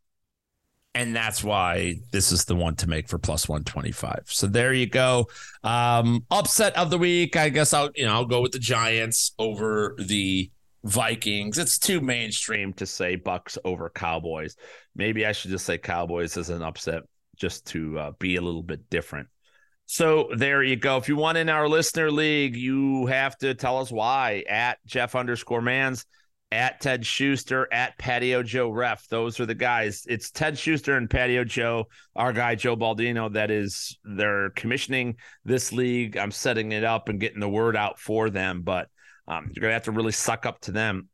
[0.97, 4.87] and that's why this is the one to make for plus 125 so there you
[4.87, 5.27] go.
[5.63, 9.33] Um upset of the week i guess i'll you know i'll go with the giants
[9.39, 10.51] over the
[10.85, 11.59] vikings.
[11.59, 14.57] It's too mainstream to say bucks over cowboys.
[14.95, 17.03] Maybe i should just say cowboys as an upset
[17.37, 19.29] just to uh, be a little bit different
[19.87, 20.97] so there you go.
[20.97, 25.15] If you want in our listener league, you have to tell us why at Jeff
[25.15, 26.05] underscore Mans
[26.51, 29.07] at Ted Schuster, at Patio Joe Ref.
[29.09, 30.05] Those are the guys.
[30.09, 33.33] It's Ted Schuster and Patio Joe, our guy Joe Baldino.
[33.33, 36.17] That is, they're commissioning this league.
[36.17, 38.89] I'm setting it up and getting the word out for them, but
[39.29, 41.09] um, you're gonna have to really suck up to them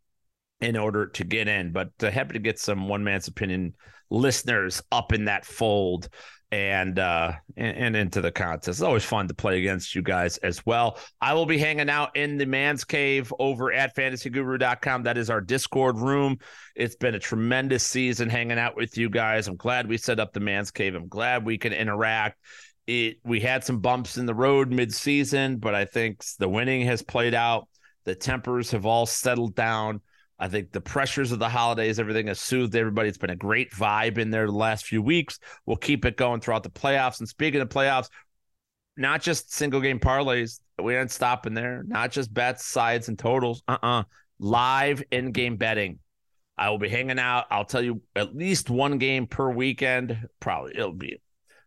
[0.62, 1.72] in order to get in.
[1.72, 3.74] But uh, happy to get some one man's opinion
[4.10, 6.08] listeners up in that fold
[6.52, 8.68] and uh and, and, into the contest.
[8.68, 10.98] It's always fun to play against you guys as well.
[11.20, 15.02] I will be hanging out in the man's cave over at fantasyguru.com.
[15.02, 16.36] That is our Discord room.
[16.76, 19.48] It's been a tremendous season hanging out with you guys.
[19.48, 20.94] I'm glad we set up the man's cave.
[20.94, 22.38] I'm glad we can interact.
[22.86, 27.00] It we had some bumps in the road mid-season, but I think the winning has
[27.00, 27.66] played out.
[28.04, 30.02] The tempers have all settled down
[30.43, 33.09] I think the pressures of the holidays, everything has soothed everybody.
[33.09, 35.38] It's been a great vibe in there the last few weeks.
[35.66, 37.20] We'll keep it going throughout the playoffs.
[37.20, 38.09] And speaking of playoffs,
[38.97, 41.84] not just single game parlays, we aren't stopping there.
[41.86, 43.62] Not just bets, sides, and totals.
[43.68, 44.01] Uh uh-uh.
[44.01, 44.05] uh
[44.40, 46.01] Live in game betting.
[46.59, 47.45] I will be hanging out.
[47.49, 50.26] I'll tell you at least one game per weekend.
[50.40, 51.22] Probably it'll be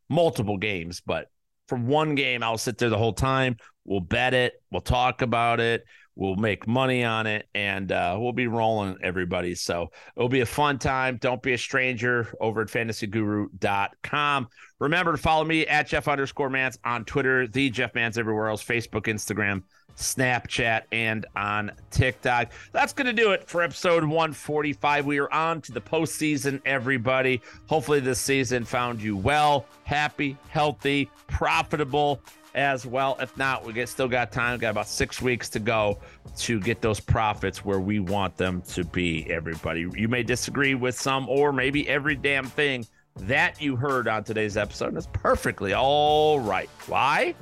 [0.09, 1.27] multiple games, but
[1.69, 3.55] from one game, I'll sit there the whole time.
[3.85, 4.61] We'll bet it.
[4.69, 5.85] We'll talk about it.
[6.15, 9.53] We'll make money on it and uh, we'll be rolling everybody.
[9.55, 11.17] So it'll be a fun time.
[11.17, 14.47] Don't be a stranger over at fantasyguru.com.
[14.79, 18.63] Remember to follow me at Jeff underscore Mans on Twitter, the Jeff Mans everywhere else,
[18.63, 19.63] Facebook, Instagram,
[19.97, 22.51] Snapchat, and on TikTok.
[22.71, 25.05] That's going to do it for episode 145.
[25.05, 27.41] We are on to the postseason, everybody.
[27.67, 32.21] Hopefully, this season found you well, happy, healthy, profitable
[32.55, 33.17] as well.
[33.19, 34.53] If not, we get still got time.
[34.53, 35.99] We got about six weeks to go
[36.37, 39.29] to get those profits where we want them to be.
[39.31, 42.87] Everybody, you may disagree with some or maybe every damn thing
[43.17, 44.89] that you heard on today's episode.
[44.89, 46.69] And it's perfectly all right.
[46.87, 47.35] Why?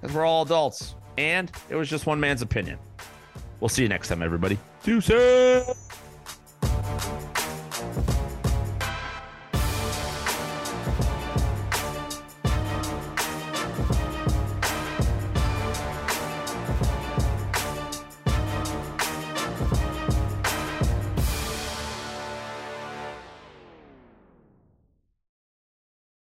[0.00, 2.78] Because we're all adults, and it was just one man's opinion.
[3.60, 4.56] We'll see you next time, everybody.
[4.84, 5.88] Deuces.